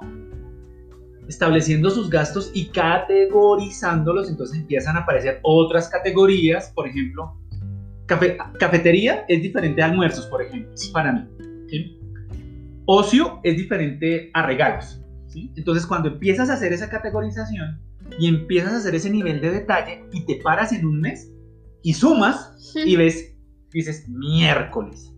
estableciendo 1.28 1.90
sus 1.90 2.10
gastos 2.10 2.50
y 2.54 2.66
categorizándolos, 2.66 4.28
entonces 4.28 4.58
empiezan 4.58 4.96
a 4.96 5.00
aparecer 5.00 5.40
otras 5.42 5.88
categorías, 5.88 6.72
por 6.74 6.88
ejemplo, 6.88 7.38
cafetería 8.58 9.24
es 9.28 9.42
diferente 9.42 9.82
a 9.82 9.86
almuerzos, 9.86 10.26
por 10.26 10.42
ejemplo, 10.42 10.72
para 10.92 11.12
mí. 11.12 11.98
Ocio 12.84 13.40
es 13.42 13.56
diferente 13.56 14.30
a 14.34 14.44
regalos. 14.46 15.01
Entonces, 15.56 15.86
cuando 15.86 16.08
empiezas 16.08 16.50
a 16.50 16.54
hacer 16.54 16.72
esa 16.72 16.88
categorización 16.88 17.80
y 18.18 18.28
empiezas 18.28 18.72
a 18.72 18.76
hacer 18.78 18.94
ese 18.94 19.10
nivel 19.10 19.40
de 19.40 19.50
detalle 19.50 20.04
y 20.12 20.24
te 20.26 20.36
paras 20.42 20.72
en 20.72 20.86
un 20.86 21.00
mes 21.00 21.30
y 21.82 21.94
sumas 21.94 22.74
y 22.74 22.96
ves, 22.96 23.34
dices, 23.70 24.08
miércoles, 24.08 25.12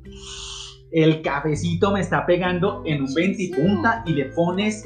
el 0.92 1.22
cafecito 1.22 1.92
me 1.92 2.00
está 2.00 2.24
pegando 2.26 2.82
en 2.86 3.02
un 3.02 3.12
20 3.12 3.42
y 3.42 3.48
punta 3.48 4.02
y 4.06 4.12
le 4.14 4.26
pones 4.26 4.84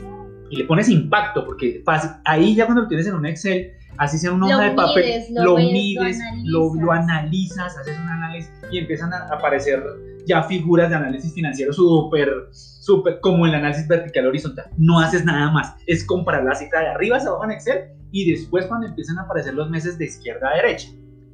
y 0.50 0.56
le 0.56 0.64
pones 0.64 0.88
impacto 0.88 1.44
porque 1.44 1.84
ahí 2.24 2.54
ya 2.54 2.64
cuando 2.64 2.82
lo 2.82 2.88
tienes 2.88 3.06
en 3.06 3.14
un 3.14 3.26
Excel 3.26 3.72
así 3.98 4.16
sea 4.16 4.32
una 4.32 4.46
hoja 4.46 4.70
de 4.70 4.70
papel, 4.70 5.24
lo, 5.34 5.56
mides, 5.56 6.18
lo, 6.44 6.74
lo, 6.74 6.92
analizas, 6.92 7.76
haces 7.76 7.98
un 7.98 8.08
análisis 8.08 8.50
y 8.70 8.78
empiezan 8.78 9.12
a 9.12 9.26
aparecer 9.26 9.82
ya 10.28 10.42
figuras 10.42 10.90
de 10.90 10.96
análisis 10.96 11.32
financiero 11.32 11.72
súper, 11.72 12.28
súper, 12.52 13.18
como 13.20 13.46
el 13.46 13.54
análisis 13.54 13.88
vertical 13.88 14.26
horizontal. 14.26 14.66
No 14.76 15.00
haces 15.00 15.24
nada 15.24 15.50
más, 15.50 15.74
es 15.86 16.04
comparar 16.04 16.44
la 16.44 16.54
cifra 16.54 16.80
de 16.80 16.88
arriba 16.88 17.16
hacia 17.16 17.30
abajo 17.30 17.44
en 17.44 17.52
Excel 17.52 17.78
y 18.12 18.30
después 18.30 18.66
cuando 18.66 18.86
empiezan 18.86 19.18
a 19.18 19.22
aparecer 19.22 19.54
los 19.54 19.70
meses 19.70 19.98
de 19.98 20.04
izquierda 20.04 20.50
a 20.50 20.56
derecha. 20.56 20.88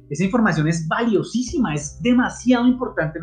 Esa 0.09 0.23
información 0.23 0.67
es 0.67 0.87
valiosísima, 0.87 1.73
es 1.73 2.01
demasiado 2.01 2.67
importante, 2.67 3.19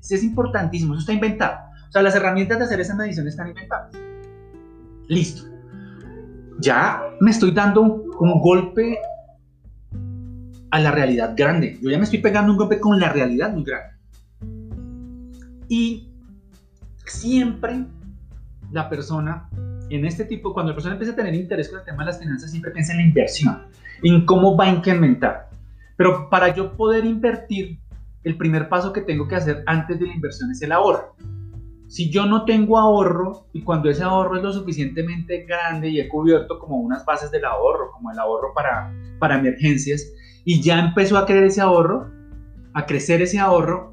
es 0.00 0.22
importantísimo, 0.22 0.94
eso 0.94 1.00
está 1.00 1.12
inventado. 1.12 1.58
O 1.88 1.92
sea, 1.92 2.02
las 2.02 2.14
herramientas 2.14 2.58
de 2.58 2.64
hacer 2.64 2.80
esa 2.80 2.94
medición 2.94 3.28
están 3.28 3.48
inventadas. 3.48 3.94
Listo. 5.08 5.42
Ya 6.60 7.02
me 7.20 7.30
estoy 7.32 7.50
dando 7.50 7.82
un 7.82 8.40
golpe 8.40 8.98
a 10.70 10.80
la 10.80 10.90
realidad 10.90 11.34
grande. 11.36 11.78
Yo 11.82 11.90
ya 11.90 11.98
me 11.98 12.04
estoy 12.04 12.20
pegando 12.20 12.52
un 12.52 12.58
golpe 12.58 12.80
con 12.80 12.98
la 12.98 13.10
realidad 13.10 13.52
muy 13.52 13.64
grande. 13.64 14.01
Y 15.72 16.06
siempre 17.06 17.86
la 18.72 18.90
persona, 18.90 19.48
en 19.88 20.04
este 20.04 20.26
tipo, 20.26 20.52
cuando 20.52 20.72
la 20.72 20.76
persona 20.76 20.96
empieza 20.96 21.14
a 21.14 21.16
tener 21.16 21.34
interés 21.34 21.70
con 21.70 21.78
el 21.78 21.84
tema 21.86 22.02
de 22.04 22.10
las 22.10 22.18
finanzas, 22.18 22.50
siempre 22.50 22.72
piensa 22.72 22.92
en 22.92 22.98
la 22.98 23.04
inversión, 23.04 23.62
en 24.02 24.26
cómo 24.26 24.54
va 24.54 24.66
a 24.66 24.68
incrementar. 24.68 25.48
Pero 25.96 26.28
para 26.28 26.54
yo 26.54 26.76
poder 26.76 27.06
invertir, 27.06 27.78
el 28.22 28.36
primer 28.36 28.68
paso 28.68 28.92
que 28.92 29.00
tengo 29.00 29.26
que 29.26 29.36
hacer 29.36 29.64
antes 29.64 29.98
de 29.98 30.08
la 30.08 30.12
inversión 30.12 30.50
es 30.50 30.60
el 30.60 30.72
ahorro. 30.72 31.16
Si 31.88 32.10
yo 32.10 32.26
no 32.26 32.44
tengo 32.44 32.78
ahorro 32.78 33.46
y 33.54 33.62
cuando 33.62 33.88
ese 33.88 34.02
ahorro 34.02 34.36
es 34.36 34.42
lo 34.42 34.52
suficientemente 34.52 35.46
grande 35.46 35.88
y 35.88 36.00
he 36.00 36.06
cubierto 36.06 36.58
como 36.58 36.80
unas 36.80 37.02
bases 37.06 37.30
del 37.30 37.46
ahorro, 37.46 37.92
como 37.92 38.10
el 38.10 38.18
ahorro 38.18 38.52
para, 38.52 38.92
para 39.18 39.38
emergencias, 39.38 40.06
y 40.44 40.60
ya 40.60 40.78
empezó 40.80 41.16
a 41.16 41.24
crecer 41.24 41.44
ese 41.44 41.62
ahorro, 41.62 42.10
a 42.74 42.84
crecer 42.84 43.22
ese 43.22 43.38
ahorro, 43.38 43.91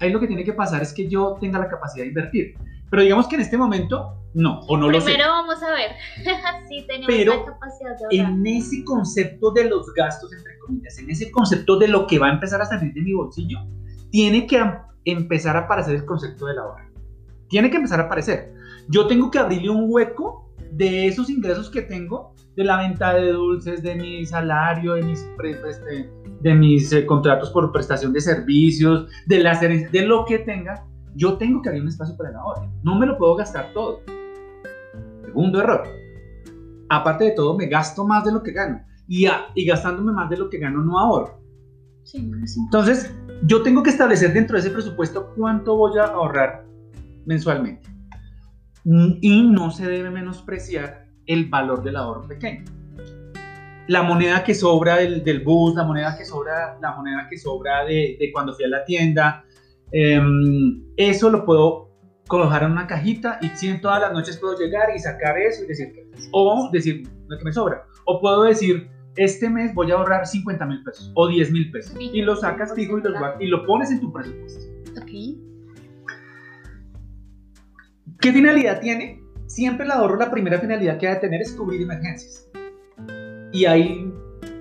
ahí 0.00 0.10
lo 0.10 0.20
que 0.20 0.26
tiene 0.26 0.44
que 0.44 0.52
pasar 0.52 0.82
es 0.82 0.92
que 0.92 1.08
yo 1.08 1.36
tenga 1.40 1.58
la 1.58 1.68
capacidad 1.68 2.04
de 2.04 2.08
invertir. 2.08 2.54
Pero 2.90 3.02
digamos 3.02 3.26
que 3.26 3.34
en 3.36 3.42
este 3.42 3.56
momento 3.56 4.22
no, 4.34 4.60
o 4.60 4.76
no 4.76 4.88
lo 4.88 5.00
sé. 5.00 5.06
Primero 5.06 5.30
vamos 5.30 5.62
a 5.62 5.70
ver 5.70 5.92
si 6.68 6.86
tenemos 6.86 7.06
Pero 7.06 7.36
la 7.36 7.44
capacidad 7.46 7.96
de 7.98 8.16
En 8.16 8.46
ese 8.46 8.84
concepto 8.84 9.50
de 9.50 9.64
los 9.64 9.92
gastos, 9.94 10.32
entre 10.32 10.58
comillas, 10.58 10.98
en 10.98 11.10
ese 11.10 11.30
concepto 11.30 11.78
de 11.78 11.88
lo 11.88 12.06
que 12.06 12.18
va 12.18 12.28
a 12.28 12.32
empezar 12.32 12.60
a 12.60 12.66
salir 12.66 12.92
de 12.92 13.00
mi 13.00 13.12
bolsillo, 13.12 13.58
tiene 14.10 14.46
que 14.46 14.62
empezar 15.04 15.56
a 15.56 15.60
aparecer 15.60 15.94
el 15.94 16.04
concepto 16.04 16.46
del 16.46 16.58
ahorro. 16.58 16.84
Tiene 17.48 17.70
que 17.70 17.76
empezar 17.76 18.00
a 18.00 18.04
aparecer. 18.04 18.52
Yo 18.88 19.06
tengo 19.06 19.30
que 19.30 19.38
abrirle 19.38 19.70
un 19.70 19.86
hueco 19.88 20.52
de 20.70 21.06
esos 21.06 21.30
ingresos 21.30 21.70
que 21.70 21.82
tengo 21.82 22.35
de 22.56 22.64
la 22.64 22.78
venta 22.78 23.12
de 23.14 23.32
dulces, 23.32 23.82
de 23.82 23.94
mi 23.94 24.24
salario, 24.24 24.94
de 24.94 25.02
mis, 25.02 25.28
este, 25.68 26.10
de 26.40 26.54
mis 26.54 26.90
eh, 26.92 27.04
contratos 27.04 27.50
por 27.50 27.70
prestación 27.70 28.12
de 28.12 28.20
servicios, 28.20 29.08
de, 29.26 29.40
las, 29.40 29.60
de 29.60 30.06
lo 30.06 30.24
que 30.24 30.38
tenga, 30.38 30.86
yo 31.14 31.36
tengo 31.36 31.60
que 31.60 31.68
abrir 31.68 31.82
un 31.82 31.88
espacio 31.88 32.16
para 32.16 32.30
el 32.30 32.36
ahorro. 32.36 32.72
No 32.82 32.98
me 32.98 33.06
lo 33.06 33.18
puedo 33.18 33.36
gastar 33.36 33.72
todo. 33.74 34.00
Segundo 35.22 35.60
error. 35.60 35.86
Aparte 36.88 37.24
de 37.24 37.30
todo, 37.32 37.56
me 37.56 37.66
gasto 37.66 38.06
más 38.06 38.24
de 38.24 38.32
lo 38.32 38.42
que 38.42 38.52
gano. 38.52 38.80
Y, 39.06 39.26
y 39.54 39.66
gastándome 39.66 40.12
más 40.12 40.30
de 40.30 40.38
lo 40.38 40.48
que 40.48 40.58
gano, 40.58 40.82
no 40.82 40.98
ahorro. 40.98 41.40
Entonces, 42.14 43.12
yo 43.42 43.62
tengo 43.62 43.82
que 43.82 43.90
establecer 43.90 44.32
dentro 44.32 44.54
de 44.54 44.60
ese 44.60 44.70
presupuesto 44.70 45.32
cuánto 45.36 45.76
voy 45.76 45.98
a 45.98 46.04
ahorrar 46.04 46.64
mensualmente. 47.26 47.88
Y 48.84 49.50
no 49.50 49.70
se 49.72 49.86
debe 49.86 50.10
menospreciar 50.10 51.05
el 51.26 51.46
valor 51.46 51.82
del 51.82 51.96
ahorro 51.96 52.26
pequeño. 52.26 52.64
La 53.88 54.02
moneda 54.02 54.42
que 54.42 54.54
sobra 54.54 54.96
del, 54.96 55.40
bus, 55.44 55.74
la 55.74 55.84
moneda 55.84 56.16
que 56.16 56.24
sobra, 56.24 56.76
la 56.80 56.92
moneda 56.96 57.26
que 57.30 57.38
sobra 57.38 57.84
de, 57.84 58.18
cuando 58.32 58.54
fui 58.54 58.64
a 58.64 58.68
la 58.68 58.84
tienda, 58.84 59.44
em, 59.92 60.82
eso 60.96 61.30
lo 61.30 61.44
puedo 61.44 61.90
colocar 62.26 62.64
en 62.64 62.72
una 62.72 62.88
cajita 62.88 63.38
y 63.40 63.48
si 63.50 63.68
en 63.68 63.80
todas 63.80 64.00
las 64.00 64.12
noches 64.12 64.38
puedo 64.38 64.58
llegar 64.58 64.88
y 64.94 64.98
sacar 64.98 65.38
eso 65.38 65.62
y 65.62 65.68
decir, 65.68 65.92
o 66.32 66.68
decir 66.72 67.08
lo 67.28 67.38
que 67.38 67.44
me 67.44 67.52
sobra, 67.52 67.84
o 68.04 68.20
puedo 68.20 68.42
decir, 68.42 68.90
este 69.14 69.48
mes 69.48 69.72
voy 69.72 69.90
a 69.92 69.94
ahorrar 69.94 70.26
50 70.26 70.66
mil 70.66 70.82
pesos 70.82 71.10
o 71.14 71.28
10 71.28 71.52
mil 71.52 71.70
pesos 71.70 71.96
y 71.98 72.20
lo 72.22 72.36
sacas 72.36 72.74
fijo 72.74 72.98
y, 72.98 73.44
y 73.44 73.46
lo 73.46 73.64
pones 73.64 73.90
en 73.90 74.00
tu 74.00 74.12
presupuesto. 74.12 74.76
¿Qué 78.20 78.32
finalidad 78.32 78.80
tiene? 78.80 79.25
Siempre 79.46 79.84
el 79.84 79.92
ahorro, 79.92 80.16
la 80.16 80.30
primera 80.30 80.58
finalidad 80.58 80.98
que 80.98 81.08
ha 81.08 81.14
de 81.14 81.20
tener 81.20 81.40
es 81.40 81.52
cubrir 81.52 81.82
emergencias. 81.82 82.48
Y 83.52 83.64
hay 83.64 84.12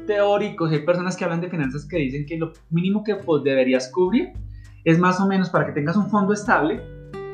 teóricos, 0.05 0.71
hay 0.71 0.85
personas 0.85 1.17
que 1.17 1.23
hablan 1.23 1.41
de 1.41 1.49
finanzas 1.49 1.85
que 1.85 1.97
dicen 1.97 2.25
que 2.25 2.37
lo 2.37 2.53
mínimo 2.69 3.03
que 3.03 3.15
pues, 3.15 3.43
deberías 3.43 3.89
cubrir 3.89 4.33
es 4.83 4.99
más 4.99 5.19
o 5.19 5.27
menos 5.27 5.49
para 5.49 5.65
que 5.65 5.71
tengas 5.71 5.97
un 5.97 6.07
fondo 6.09 6.33
estable, 6.33 6.79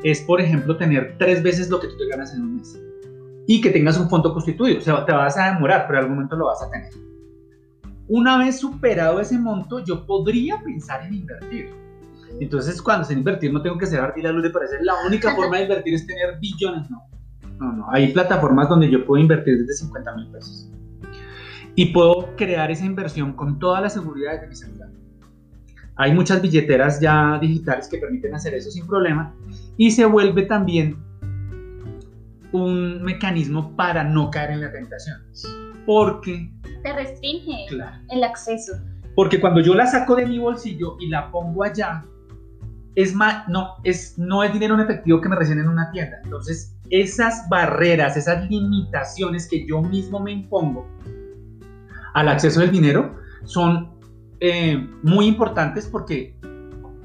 es 0.02 0.22
por 0.22 0.40
ejemplo 0.40 0.76
tener 0.78 1.16
tres 1.18 1.42
veces 1.42 1.68
lo 1.68 1.78
que 1.78 1.88
tú 1.88 1.96
te 1.98 2.08
ganas 2.08 2.32
en 2.34 2.42
un 2.42 2.56
mes. 2.56 2.80
Y 3.46 3.60
que 3.60 3.70
tengas 3.70 3.98
un 3.98 4.08
fondo 4.08 4.32
constituido. 4.32 4.78
O 4.78 4.82
sea, 4.82 5.04
te 5.04 5.12
vas 5.12 5.36
a 5.36 5.52
demorar, 5.52 5.86
pero 5.86 5.98
en 5.98 6.04
algún 6.04 6.16
momento 6.16 6.36
lo 6.36 6.46
vas 6.46 6.62
a 6.62 6.70
tener. 6.70 6.90
Una 8.08 8.38
vez 8.38 8.58
superado 8.58 9.20
ese 9.20 9.38
monto, 9.38 9.84
yo 9.84 10.06
podría 10.06 10.60
pensar 10.62 11.04
en 11.04 11.14
invertir. 11.14 11.70
Entonces, 12.40 12.80
cuando 12.80 13.04
se 13.04 13.12
invertir, 13.12 13.52
no 13.52 13.60
tengo 13.60 13.76
que 13.76 13.86
ser 13.86 14.00
la 14.16 14.32
luz 14.32 14.42
de 14.42 14.50
parecer 14.50 14.78
la 14.82 14.94
única 15.06 15.34
forma 15.34 15.58
de 15.58 15.64
invertir 15.64 15.94
es 15.94 16.06
tener 16.06 16.38
billones, 16.40 16.90
no. 16.90 17.11
No, 17.62 17.72
no. 17.72 17.86
Hay 17.90 18.12
plataformas 18.12 18.68
donde 18.68 18.90
yo 18.90 19.06
puedo 19.06 19.22
invertir 19.22 19.58
desde 19.58 19.74
50 19.74 20.16
mil 20.16 20.26
pesos. 20.28 20.68
Y 21.76 21.86
puedo 21.86 22.34
crear 22.36 22.70
esa 22.70 22.84
inversión 22.84 23.34
con 23.34 23.58
toda 23.60 23.80
la 23.80 23.88
seguridad 23.88 24.40
de 24.40 24.48
mi 24.48 24.56
celular. 24.56 24.88
Hay 25.94 26.12
muchas 26.12 26.42
billeteras 26.42 27.00
ya 27.00 27.38
digitales 27.40 27.86
que 27.88 27.98
permiten 27.98 28.34
hacer 28.34 28.54
eso 28.54 28.70
sin 28.70 28.86
problema. 28.86 29.32
Y 29.76 29.92
se 29.92 30.04
vuelve 30.04 30.42
también 30.42 30.96
un 32.50 33.00
mecanismo 33.02 33.76
para 33.76 34.02
no 34.02 34.30
caer 34.30 34.50
en 34.50 34.60
la 34.62 34.72
tentación. 34.72 35.22
Porque... 35.86 36.50
Te 36.82 36.92
restringe 36.92 37.66
el 38.10 38.24
acceso. 38.24 38.72
Porque 39.14 39.40
cuando 39.40 39.60
yo 39.60 39.74
la 39.74 39.86
saco 39.86 40.16
de 40.16 40.26
mi 40.26 40.38
bolsillo 40.38 40.96
y 40.98 41.08
la 41.08 41.30
pongo 41.30 41.62
allá, 41.62 42.04
es 42.96 43.14
más, 43.14 43.48
no, 43.48 43.76
es, 43.84 44.18
no 44.18 44.42
es 44.42 44.52
dinero 44.52 44.74
en 44.74 44.80
efectivo 44.80 45.20
que 45.20 45.28
me 45.28 45.36
reciben 45.36 45.60
en 45.60 45.68
una 45.68 45.90
tienda. 45.92 46.18
Entonces, 46.24 46.71
esas 46.92 47.48
barreras, 47.48 48.18
esas 48.18 48.48
limitaciones 48.50 49.48
que 49.48 49.66
yo 49.66 49.80
mismo 49.80 50.20
me 50.20 50.30
impongo 50.30 50.86
al 52.12 52.28
acceso 52.28 52.60
del 52.60 52.70
dinero 52.70 53.16
son 53.44 53.92
eh, 54.40 54.76
muy 55.02 55.24
importantes 55.26 55.86
porque 55.86 56.36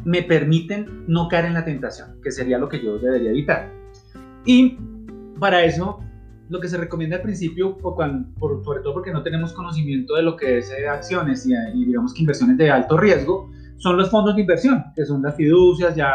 me 0.04 0.24
permiten 0.24 1.06
no 1.08 1.30
caer 1.30 1.46
en 1.46 1.54
la 1.54 1.64
tentación, 1.64 2.20
que 2.22 2.32
sería 2.32 2.58
lo 2.58 2.68
que 2.68 2.84
yo 2.84 3.00
debería 3.00 3.30
evitar. 3.30 3.72
Y 4.46 4.78
para 5.40 5.64
eso, 5.64 6.02
lo 6.50 6.60
que 6.60 6.68
se 6.68 6.76
recomienda 6.76 7.16
al 7.16 7.22
principio, 7.22 7.78
por, 7.78 7.96
sobre 8.66 8.82
todo 8.82 8.94
porque 8.94 9.14
no 9.14 9.24
tenemos 9.24 9.54
conocimiento 9.54 10.16
de 10.16 10.24
lo 10.24 10.36
que 10.36 10.58
es 10.58 10.70
eh, 10.70 10.90
acciones 10.90 11.48
y, 11.48 11.54
y 11.54 11.86
digamos 11.86 12.14
que 12.14 12.22
inversiones 12.22 12.58
de 12.58 12.70
alto 12.70 12.98
riesgo, 12.98 13.50
son 13.78 13.96
los 13.96 14.10
fondos 14.10 14.36
de 14.36 14.42
inversión, 14.42 14.84
que 14.96 15.06
son 15.06 15.22
las 15.22 15.36
fiducias, 15.36 15.96
ya 15.96 16.12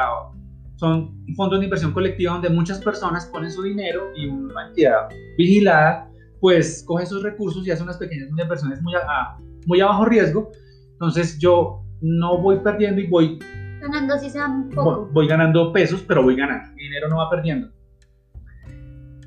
son 0.83 1.15
fondos 1.37 1.61
de 1.61 1.67
inversión 1.67 1.93
colectiva 1.93 2.33
donde 2.33 2.51
muchas 2.51 2.81
personas 2.81 3.27
ponen 3.27 3.53
su 3.53 3.63
dinero 3.63 4.11
y 4.17 4.27
una 4.27 4.67
entidad 4.67 5.09
vigilada 5.39 6.11
pues 6.41 6.83
coge 6.85 7.05
esos 7.05 7.23
recursos 7.23 7.65
y 7.65 7.71
hace 7.71 7.85
unas 7.85 7.99
pequeñas 7.99 8.29
inversiones 8.31 8.83
muy 8.83 8.93
a, 8.97 9.39
muy 9.67 9.81
a 9.81 9.87
bajo 9.87 10.07
riesgo. 10.07 10.51
Entonces 10.91 11.39
yo 11.39 11.85
no 12.01 12.37
voy 12.39 12.59
perdiendo 12.59 13.01
y 13.01 13.07
voy 13.07 13.39
ganando 13.81 14.19
si 14.19 14.29
sea 14.29 14.47
un 14.47 14.71
poco. 14.71 15.09
Voy, 15.13 15.29
ganando 15.29 15.73
pesos, 15.73 16.03
pero 16.03 16.21
voy 16.25 16.35
ganando. 16.35 16.75
Mi 16.75 16.83
dinero 16.83 17.09
no 17.09 17.19
va 17.19 17.31
perdiendo. 17.31 17.71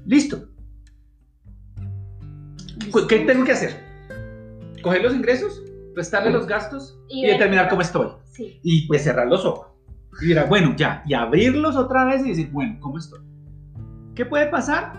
Listo. 0.06 0.50
¿Qué 3.08 3.20
tengo 3.20 3.46
que 3.46 3.54
hacer? 3.54 3.80
Coger 4.82 5.04
los 5.04 5.16
ingresos, 5.16 5.64
restarle 5.96 6.32
los 6.32 6.48
gastos 6.48 7.00
y, 7.08 7.26
determinar 7.26 7.70
cómo 7.70 7.82
estoy. 7.82 8.10
Y 8.62 8.88
pues 8.88 9.06
cerrar 9.06 9.28
los 9.28 9.46
ojos. 9.46 9.75
Y 10.22 10.28
dirá, 10.28 10.46
bueno, 10.46 10.76
ya, 10.76 11.04
y 11.06 11.14
abrirlos 11.14 11.76
otra 11.76 12.06
vez 12.06 12.26
y 12.26 12.30
decir, 12.30 12.50
bueno, 12.52 12.78
¿cómo 12.80 12.98
estoy? 12.98 13.20
¿Qué 14.16 14.26
puede 14.26 14.48
pasar? 14.48 14.94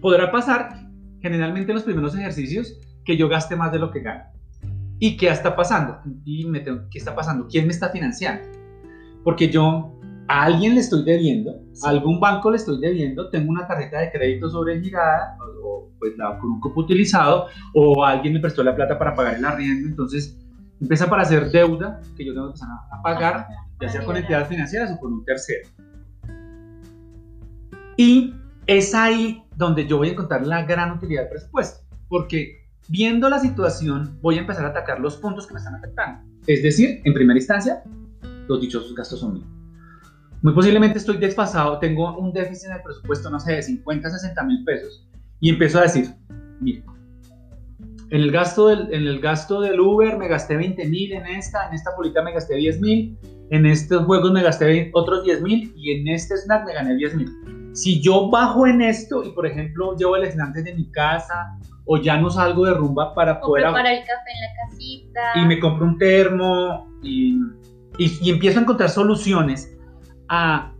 Podrá 0.00 0.30
pasar 0.30 0.88
generalmente 1.20 1.72
en 1.72 1.76
los 1.76 1.84
primeros 1.84 2.14
ejercicios 2.16 2.78
que 3.04 3.16
yo 3.16 3.28
gaste 3.28 3.56
más 3.56 3.72
de 3.72 3.78
lo 3.78 3.90
que 3.90 4.00
gano. 4.00 4.24
¿Y 4.98 5.16
qué 5.16 5.28
está 5.28 5.56
pasando? 5.56 5.98
Y 6.24 6.46
me 6.46 6.60
tengo, 6.60 6.82
¿qué 6.90 6.98
está 6.98 7.14
pasando? 7.14 7.48
¿Quién 7.48 7.66
me 7.66 7.72
está 7.72 7.88
financiando? 7.88 8.48
Porque 9.24 9.48
yo 9.48 9.98
a 10.28 10.44
alguien 10.44 10.74
le 10.74 10.80
estoy 10.80 11.04
debiendo, 11.04 11.60
a 11.84 11.88
algún 11.88 12.20
banco 12.20 12.50
le 12.50 12.56
estoy 12.56 12.80
debiendo, 12.80 13.28
tengo 13.30 13.50
una 13.50 13.66
tarjeta 13.66 14.00
de 14.00 14.12
crédito 14.12 14.48
sobregirada 14.48 15.36
o, 15.62 15.90
pues 15.98 16.16
la, 16.16 16.38
con 16.38 16.52
un 16.52 16.60
cupo 16.60 16.82
utilizado 16.82 17.46
o 17.74 18.04
alguien 18.04 18.34
me 18.34 18.40
prestó 18.40 18.62
la 18.62 18.74
plata 18.74 18.98
para 18.98 19.14
pagar 19.14 19.34
el 19.34 19.44
arriendo, 19.44 19.88
entonces 19.88 20.38
empieza 20.82 21.08
para 21.08 21.22
hacer 21.22 21.50
deuda 21.50 22.00
que 22.16 22.24
yo 22.24 22.34
tengo 22.34 22.48
que 22.48 22.58
empezar 22.58 22.68
a 22.90 23.02
pagar, 23.02 23.46
ya 23.80 23.88
sea 23.88 24.04
con 24.04 24.16
entidades 24.16 24.48
financieras 24.48 24.90
o 24.90 24.98
con 24.98 25.12
un 25.12 25.24
tercero. 25.24 25.68
Y 27.96 28.34
es 28.66 28.92
ahí 28.92 29.44
donde 29.56 29.86
yo 29.86 29.98
voy 29.98 30.08
a 30.08 30.12
encontrar 30.12 30.44
la 30.44 30.64
gran 30.64 30.90
utilidad 30.90 31.22
del 31.22 31.30
presupuesto, 31.30 31.86
porque 32.08 32.66
viendo 32.88 33.28
la 33.28 33.38
situación 33.38 34.18
voy 34.20 34.38
a 34.38 34.40
empezar 34.40 34.64
a 34.64 34.70
atacar 34.70 34.98
los 34.98 35.16
puntos 35.16 35.46
que 35.46 35.54
me 35.54 35.58
están 35.60 35.76
afectando. 35.76 36.20
Es 36.48 36.64
decir, 36.64 37.00
en 37.04 37.14
primera 37.14 37.38
instancia, 37.38 37.84
los 38.48 38.60
dichosos 38.60 38.92
gastos 38.96 39.20
son 39.20 39.34
míos. 39.34 39.46
Muy 40.42 40.52
posiblemente 40.52 40.98
estoy 40.98 41.18
desfasado, 41.18 41.78
tengo 41.78 42.18
un 42.18 42.32
déficit 42.32 42.70
en 42.70 42.72
el 42.72 42.82
presupuesto, 42.82 43.30
no 43.30 43.38
sé, 43.38 43.52
de 43.52 43.62
50, 43.62 44.10
60 44.10 44.42
mil 44.42 44.64
pesos, 44.64 45.08
y 45.38 45.50
empiezo 45.50 45.78
a 45.78 45.82
decir, 45.82 46.12
mire, 46.58 46.82
en 48.12 48.20
el 48.20 48.30
gasto 48.30 48.68
del, 48.68 48.92
en 48.92 49.06
el 49.06 49.20
gasto 49.20 49.62
del 49.62 49.80
Uber 49.80 50.18
me 50.18 50.28
gasté 50.28 50.54
20 50.54 50.86
mil 50.86 51.12
en 51.12 51.26
esta, 51.26 51.66
en 51.68 51.74
esta 51.74 51.96
política 51.96 52.22
me 52.22 52.32
gasté 52.32 52.56
10 52.56 52.80
mil, 52.82 53.16
en 53.48 53.64
estos 53.64 54.04
juegos 54.04 54.32
me 54.32 54.42
gasté 54.42 54.90
otros 54.92 55.24
10 55.24 55.40
mil 55.40 55.72
y 55.74 55.92
en 55.92 56.08
este 56.08 56.36
snack 56.36 56.66
me 56.66 56.74
gané 56.74 56.94
10 56.94 57.14
mil. 57.14 57.70
Si 57.72 58.02
yo 58.02 58.28
bajo 58.28 58.66
en 58.66 58.82
esto 58.82 59.24
y, 59.24 59.30
por 59.30 59.46
ejemplo, 59.46 59.96
llevo 59.96 60.16
el 60.16 60.30
snack 60.30 60.52
desde 60.52 60.74
mi 60.74 60.90
casa 60.90 61.58
o 61.86 61.96
ya 61.96 62.18
no 62.18 62.28
salgo 62.28 62.66
de 62.66 62.74
rumba 62.74 63.14
para 63.14 63.40
poder... 63.40 63.72
para 63.72 63.90
el 63.90 64.00
café 64.00 64.30
en 64.34 64.40
la 64.42 64.68
casita. 64.68 65.20
Y 65.36 65.46
me 65.46 65.58
compro 65.58 65.86
un 65.86 65.96
termo 65.96 66.86
y, 67.02 67.38
y, 67.96 68.28
empiezo 68.28 68.58
a 68.58 68.62
encontrar 68.62 68.90
soluciones 68.90 69.74
a, 70.28 70.74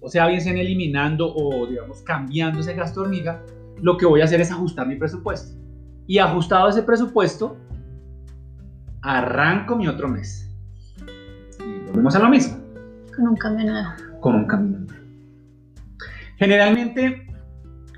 o 0.00 0.08
sea, 0.08 0.28
bien 0.28 0.40
sean 0.40 0.58
eliminando 0.58 1.34
o, 1.34 1.66
digamos, 1.66 2.02
cambiando 2.02 2.60
ese 2.60 2.74
gasto 2.74 3.00
hormiga, 3.00 3.42
lo 3.82 3.96
que 3.96 4.06
voy 4.06 4.20
a 4.20 4.24
hacer 4.26 4.40
es 4.40 4.52
ajustar 4.52 4.86
mi 4.86 4.94
presupuesto 4.94 5.58
y 6.08 6.18
ajustado 6.18 6.68
ese 6.68 6.82
presupuesto, 6.82 7.56
arranco 9.02 9.76
mi 9.76 9.86
otro 9.86 10.08
mes. 10.08 10.50
Y 11.60 11.86
volvemos 11.86 12.16
a 12.16 12.18
lo 12.18 12.30
mismo. 12.30 12.58
Con 13.14 13.28
un 13.28 13.36
cambio. 13.36 13.72
Con 14.20 14.34
un 14.34 14.44
cambio. 14.46 14.78
Generalmente, 16.38 17.26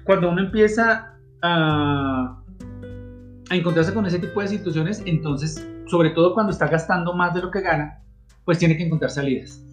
cuando 0.05 0.31
uno 0.31 0.43
empieza 0.43 1.15
a, 1.41 2.43
a 3.49 3.57
encontrarse 3.57 3.95
con 3.95 4.05
ese 4.07 4.19
tipo 4.19 4.41
de 4.41 4.49
situaciones, 4.49 5.03
entonces, 5.07 5.67
sobre 5.87 6.11
todo 6.11 6.35
cuando 6.35 6.51
está 6.51 6.67
gastando 6.67 7.15
más 7.15 7.33
de 7.33 7.43
lo 7.43 7.51
que 7.53 7.61
gana, 7.61 8.03
pues 8.45 8.59
tiene 8.59 8.77
que 8.77 8.85
encontrar 8.85 9.13
salidas. 9.13 9.65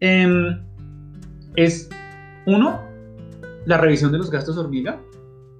Em, 0.00 0.64
es 1.56 1.90
uno, 2.46 2.80
la 3.66 3.76
revisión 3.76 4.12
de 4.12 4.18
los 4.18 4.30
gastos 4.30 4.56
hormiga. 4.56 4.98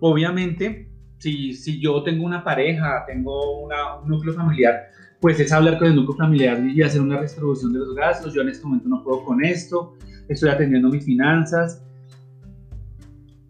Obviamente, 0.00 0.91
si, 1.22 1.80
yo 1.80 2.02
tengo 2.02 2.24
una 2.24 2.42
pareja, 2.42 3.04
tengo 3.06 3.62
un 3.62 3.70
núcleo 4.06 4.35
familiar, 4.35 4.88
pues 5.20 5.38
es 5.38 5.52
hablar 5.52 5.78
con 5.78 5.88
el 5.88 5.94
núcleo 5.94 6.16
familiar 6.16 6.61
y 6.66 6.82
hacer 6.82 7.00
una 7.00 7.20
distribución 7.20 7.72
de 7.72 7.78
los 7.78 7.94
gastos. 7.94 8.35
Yo 8.35 8.42
en 8.42 8.48
este 8.48 8.64
momento 8.64 8.88
no 8.88 9.04
puedo 9.04 9.24
con 9.24 9.44
esto, 9.44 9.94
estoy 10.28 10.50
atendiendo 10.50 10.88
mis 10.88 11.04
finanzas. 11.04 11.85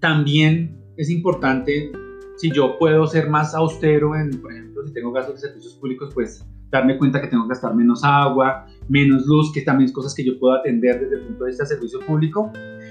También 0.00 0.78
es 0.96 1.08
importante, 1.10 1.92
Si 2.36 2.50
yo 2.50 2.76
puedo 2.76 3.06
ser 3.06 3.30
más 3.30 3.54
austero 3.54 4.16
en, 4.16 4.30
por 4.40 4.52
ejemplo, 4.52 4.84
si 4.84 4.92
tengo 4.92 5.12
gastos 5.12 5.36
de 5.36 5.48
servicios 5.48 5.74
públicos, 5.74 6.10
pues 6.12 6.44
darme 6.70 6.98
cuenta 6.98 7.20
que 7.20 7.28
tengo 7.28 7.44
que 7.44 7.50
gastar 7.50 7.74
menos 7.74 8.02
agua, 8.02 8.66
menos 8.88 9.26
luz, 9.26 9.52
que 9.52 9.60
también 9.60 9.86
es 9.86 9.92
cosas 9.92 10.14
que 10.14 10.24
yo 10.24 10.38
puedo 10.40 10.54
atender 10.54 10.98
desde 11.00 11.16
el 11.16 11.22
punto 11.22 11.44
de 11.44 11.50
vista 11.50 11.64
de 11.64 11.68
servicio 11.68 12.00
público. 12.00 12.50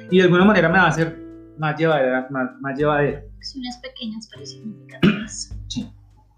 Y 0.09 0.17
de 0.17 0.23
alguna 0.23 0.45
manera 0.45 0.69
me 0.69 0.77
va 0.77 0.85
a 0.85 0.87
hacer 0.87 1.30
más 1.57 1.77
llevadera. 1.77 2.27
Más, 2.29 2.49
más 2.59 2.77
llevadera. 2.77 3.23
Acciones 3.37 3.77
pequeñas 3.77 4.27
pero 4.31 4.45
significativas. 4.45 5.57
Sí. 5.67 5.89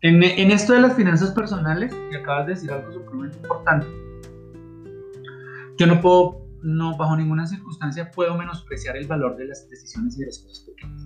En, 0.01 0.21
en, 0.21 0.51
esto 0.51 0.73
de 0.73 0.81
las 0.81 0.95
finanzas 0.95 1.31
personales, 1.31 1.95
y 2.11 2.15
acabas 2.15 2.47
de 2.47 2.53
decir 2.55 2.71
algo 2.71 2.91
supremamente 2.91 3.37
importante, 3.37 3.87
yo 5.77 5.87
no 5.87 6.01
puedo, 6.01 6.45
no 6.61 6.97
bajo 6.97 7.15
ninguna 7.15 7.47
circunstancia, 7.47 8.11
puedo 8.11 8.37
menospreciar 8.37 8.97
el 8.97 9.07
valor 9.07 9.37
de 9.37 9.47
las 9.47 9.69
decisiones 9.69 10.17
y 10.17 10.21
de 10.21 10.25
las 10.27 10.39
cosas 10.39 10.65
pequeñas. 10.65 11.01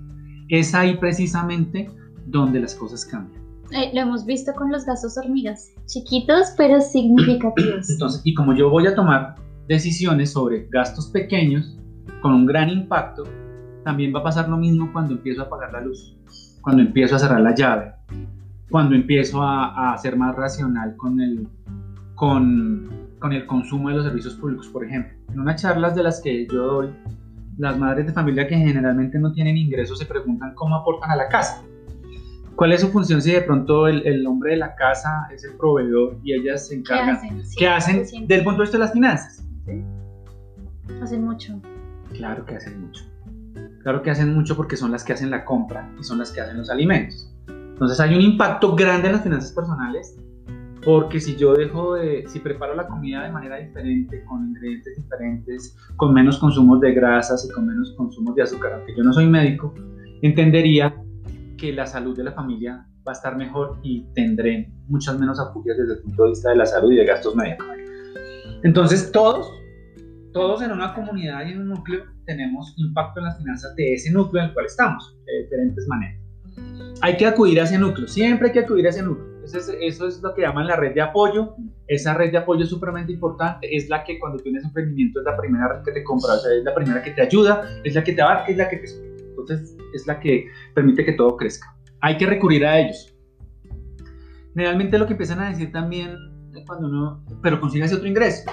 Es 0.49 0.73
ahí 0.73 0.97
precisamente 0.97 1.91
donde 2.25 2.59
las 2.59 2.73
cosas 2.73 3.05
cambian. 3.05 3.41
Eh, 3.71 3.91
lo 3.93 4.01
hemos 4.01 4.25
visto 4.25 4.53
con 4.53 4.71
los 4.71 4.85
gastos 4.85 5.17
hormigas, 5.17 5.73
chiquitos 5.85 6.53
pero 6.57 6.79
significativos. 6.81 7.89
Entonces, 7.89 8.21
y 8.23 8.33
como 8.33 8.53
yo 8.55 8.69
voy 8.69 8.87
a 8.87 8.95
tomar 8.95 9.35
decisiones 9.67 10.31
sobre 10.31 10.67
gastos 10.69 11.07
pequeños 11.07 11.77
con 12.21 12.33
un 12.33 12.45
gran 12.45 12.69
impacto, 12.69 13.23
también 13.87 14.13
va 14.13 14.19
a 14.19 14.23
pasar 14.23 14.49
lo 14.49 14.57
mismo 14.57 14.91
cuando 14.91 15.13
empiezo 15.13 15.41
a 15.41 15.45
apagar 15.45 15.71
la 15.71 15.79
luz, 15.79 16.13
cuando 16.59 16.81
empiezo 16.81 17.15
a 17.15 17.19
cerrar 17.19 17.39
la 17.39 17.55
llave, 17.55 17.93
cuando 18.69 18.95
empiezo 18.95 19.41
a, 19.41 19.93
a 19.93 19.97
ser 19.97 20.17
más 20.17 20.35
racional 20.35 20.97
con 20.97 21.21
el, 21.21 21.47
con, 22.13 22.89
con 23.17 23.31
el 23.31 23.45
consumo 23.45 23.87
de 23.87 23.95
los 23.95 24.03
servicios 24.03 24.35
públicos, 24.35 24.67
por 24.67 24.83
ejemplo. 24.83 25.13
En 25.31 25.39
unas 25.39 25.61
charlas 25.61 25.95
de 25.95 26.03
las 26.03 26.19
que 26.19 26.45
yo 26.51 26.63
doy, 26.63 26.89
las 27.57 27.79
madres 27.79 28.07
de 28.07 28.11
familia 28.11 28.45
que 28.45 28.57
generalmente 28.57 29.17
no 29.19 29.31
tienen 29.31 29.55
ingresos 29.55 29.97
se 29.99 30.05
preguntan 30.05 30.53
cómo 30.53 30.75
aportan 30.75 31.09
a 31.11 31.15
la 31.15 31.29
casa. 31.29 31.63
¿Cuál 32.57 32.73
es 32.73 32.81
su 32.81 32.89
función 32.89 33.21
si 33.21 33.31
de 33.31 33.39
pronto 33.41 33.87
el, 33.87 34.05
el 34.05 34.27
hombre 34.27 34.51
de 34.51 34.57
la 34.57 34.75
casa 34.75 35.29
es 35.33 35.45
el 35.45 35.55
proveedor 35.55 36.17
y 36.25 36.33
ellas 36.33 36.67
se 36.67 36.75
encargan? 36.75 37.21
¿Qué 37.21 37.25
hacen? 37.29 37.45
Sí, 37.45 37.55
¿Qué 37.57 37.67
hacen 37.69 38.05
se 38.05 38.15
sienten- 38.17 38.27
desde 38.27 38.35
el 38.39 38.43
punto 38.43 38.57
de 38.57 38.63
vista 38.63 38.77
de 38.77 38.83
las 38.83 38.91
finanzas? 38.91 39.47
Hacen 41.01 41.23
mucho. 41.23 41.61
Claro 42.13 42.45
que 42.45 42.55
hacen 42.57 42.81
mucho. 42.81 43.05
Claro 43.87 44.01
que 44.01 44.11
hacen 44.11 44.33
mucho 44.33 44.57
porque 44.57 44.75
son 44.75 44.91
las 44.91 45.05
que 45.05 45.13
hacen 45.13 45.31
la 45.31 45.45
compra 45.45 45.89
y 45.97 46.03
son 46.03 46.17
las 46.17 46.33
que 46.33 46.41
hacen 46.41 46.57
los 46.57 46.69
alimentos. 46.69 47.33
Entonces 47.47 47.97
hay 48.01 48.15
un 48.15 48.19
impacto 48.19 48.75
grande 48.75 49.07
en 49.07 49.13
las 49.13 49.23
finanzas 49.23 49.53
personales 49.53 50.19
porque 50.83 51.21
si 51.21 51.37
yo 51.37 51.53
dejo 51.53 51.93
de, 51.93 52.25
si 52.27 52.39
preparo 52.39 52.75
la 52.75 52.85
comida 52.85 53.23
de 53.23 53.31
manera 53.31 53.55
diferente, 53.55 54.25
con 54.25 54.45
ingredientes 54.45 54.93
diferentes, 54.97 55.77
con 55.95 56.13
menos 56.13 56.37
consumos 56.37 56.81
de 56.81 56.91
grasas 56.91 57.47
y 57.49 57.53
con 57.53 57.65
menos 57.65 57.93
consumos 57.95 58.35
de 58.35 58.43
azúcar, 58.43 58.73
aunque 58.73 58.93
yo 58.93 59.05
no 59.05 59.13
soy 59.13 59.25
médico, 59.25 59.73
entendería 60.21 60.93
que 61.57 61.71
la 61.71 61.85
salud 61.85 62.13
de 62.17 62.25
la 62.25 62.33
familia 62.33 62.85
va 63.07 63.13
a 63.13 63.15
estar 63.15 63.37
mejor 63.37 63.79
y 63.83 64.05
tendré 64.13 64.69
muchas 64.89 65.17
menos 65.17 65.39
afugias 65.39 65.77
desde 65.77 65.93
el 65.93 65.99
punto 65.99 66.23
de 66.23 66.29
vista 66.31 66.49
de 66.49 66.57
la 66.57 66.65
salud 66.65 66.91
y 66.91 66.97
de 66.97 67.05
gastos 67.05 67.37
médicos. 67.37 67.65
Entonces 68.63 69.13
todos, 69.13 69.49
todos 70.37 70.61
en 70.61 70.71
una 70.71 70.93
comunidad 70.93 71.47
y 71.47 71.51
en 71.53 71.61
un 71.61 71.69
núcleo 71.69 72.03
tenemos 72.25 72.75
impacto 72.77 73.19
en 73.19 73.25
las 73.25 73.37
finanzas 73.39 73.75
de 73.75 73.93
ese 73.93 74.11
núcleo 74.11 74.43
en 74.43 74.49
el 74.49 74.53
cual 74.53 74.67
estamos, 74.67 75.17
de 75.25 75.43
diferentes 75.43 75.87
maneras. 75.87 76.21
Hay 77.01 77.17
que 77.17 77.25
acudir 77.25 77.59
a 77.59 77.63
ese 77.63 77.79
núcleo, 77.79 78.07
siempre 78.07 78.49
hay 78.49 78.53
que 78.53 78.59
acudir 78.59 78.85
a 78.85 78.89
ese 78.89 79.01
núcleo. 79.01 79.37
Eso 79.43 80.07
es, 80.07 80.21
lo 80.21 80.35
que 80.35 80.41
llaman 80.41 80.67
la 80.67 80.75
red 80.75 80.93
de 80.93 81.01
apoyo. 81.01 81.55
Esa 81.87 82.13
red 82.13 82.31
de 82.31 82.37
apoyo 82.37 82.63
es 82.63 82.69
supremamente 82.69 83.13
importante. 83.13 83.75
Es 83.75 83.89
la 83.89 84.03
que 84.03 84.19
cuando 84.19 84.37
tienes 84.43 84.63
emprendimiento 84.63 85.21
es 85.21 85.25
la 85.25 85.37
primera 85.37 85.69
red 85.69 85.83
que 85.83 85.93
te 85.93 86.03
compra, 86.03 86.33
o 86.33 86.37
sea, 86.37 86.51
es 86.53 86.63
la 86.65 86.75
primera 86.75 87.01
que 87.01 87.11
te 87.11 87.21
ayuda, 87.21 87.61
es 87.83 87.95
la 87.95 88.03
que 88.03 88.11
te 88.11 88.21
abarca, 88.21 88.51
es 88.51 88.57
la 88.57 88.69
que 88.69 88.77
te. 88.77 88.87
Entonces 89.29 89.77
es 89.93 90.05
la 90.05 90.19
que 90.19 90.47
permite 90.75 91.05
que 91.05 91.13
todo 91.13 91.37
crezca. 91.37 91.73
Hay 92.01 92.17
que 92.17 92.25
recurrir 92.25 92.65
a 92.65 92.77
ellos. 92.77 93.15
Generalmente 94.53 94.97
lo 94.99 95.07
que 95.07 95.13
empiezan 95.13 95.39
a 95.39 95.49
decir 95.49 95.71
también 95.71 96.15
cuando 96.65 96.87
uno, 96.87 97.23
pero 97.41 97.59
consígase 97.61 97.95
otro 97.95 98.07
ingreso, 98.07 98.51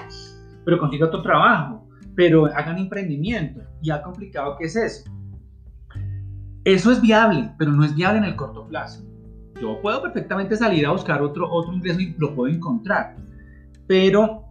pero 0.65 0.79
consiga 0.79 1.07
otro 1.07 1.23
trabajo, 1.23 1.87
pero 2.15 2.47
hagan 2.47 2.79
emprendimiento. 2.79 3.61
¿Y 3.83 3.91
ha 3.91 4.03
complicado 4.03 4.57
qué 4.59 4.67
es 4.67 4.77
eso? 4.77 5.11
Eso 6.65 6.91
es 6.91 7.01
viable, 7.01 7.51
pero 7.59 7.73
no 7.73 7.85
es 7.85 7.95
viable 7.95 8.19
en 8.19 8.25
el 8.25 8.37
corto 8.37 8.67
plazo. 8.67 9.05
Yo 9.61 9.81
puedo 9.81 10.03
perfectamente 10.03 10.57
salir 10.57 10.87
a 10.87 10.93
buscar 10.93 11.23
otro, 11.23 11.51
otro 11.51 11.73
ingreso 11.73 12.01
y 12.01 12.15
lo 12.19 12.35
puedo 12.35 12.53
encontrar, 12.53 13.17
pero 13.87 14.45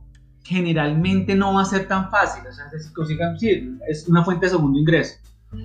generalmente 0.44 1.36
no 1.36 1.56
va 1.56 1.62
a 1.62 1.66
ser 1.66 1.88
tan 1.88 2.10
fácil. 2.12 2.44
O 2.48 2.52
sea, 2.52 2.66
si 2.80 2.94
consigan, 2.94 3.38
sí, 3.40 3.78
es 3.88 4.08
una 4.08 4.24
fuente 4.24 4.46
de 4.46 4.52
segundo 4.52 4.80
ingreso. 4.80 5.16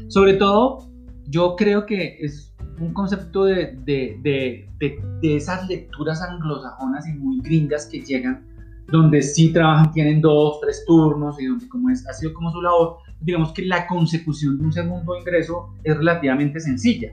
Sobre 0.08 0.34
todo, 0.34 0.88
yo 1.26 1.54
creo 1.56 1.84
que 1.84 2.18
es 2.20 2.54
un 2.80 2.94
concepto 2.94 3.44
de, 3.44 3.76
de, 3.84 4.18
de, 4.22 5.02
de 5.20 5.37
esas 5.37 5.68
lecturas 5.68 6.22
anglosajonas 6.22 7.06
y 7.08 7.12
muy 7.12 7.40
gringas 7.40 7.87
que 7.87 8.00
llegan, 8.00 8.46
donde 8.88 9.20
sí 9.22 9.53
trabajan, 9.53 9.92
tienen 9.92 10.20
dos, 10.20 10.61
tres 10.61 10.85
turnos 10.87 11.40
y 11.40 11.46
donde 11.46 11.68
como 11.68 11.90
es, 11.90 12.07
ha 12.09 12.12
sido 12.12 12.33
como 12.33 12.51
su 12.51 12.62
labor, 12.62 12.98
digamos 13.20 13.53
que 13.53 13.62
la 13.66 13.87
consecución 13.87 14.59
de 14.59 14.64
un 14.64 14.72
segundo 14.72 15.16
ingreso 15.16 15.74
es 15.85 15.96
relativamente 15.96 16.59
sencilla. 16.59 17.12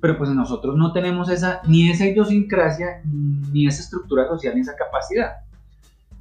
Pero 0.00 0.18
pues 0.18 0.30
nosotros 0.30 0.76
no 0.76 0.92
tenemos 0.92 1.28
esa, 1.28 1.60
ni 1.68 1.90
esa 1.90 2.06
idiosincrasia, 2.06 3.02
ni 3.04 3.66
esa 3.66 3.82
estructura 3.82 4.26
social, 4.26 4.54
ni 4.54 4.62
esa 4.62 4.74
capacidad. 4.74 5.32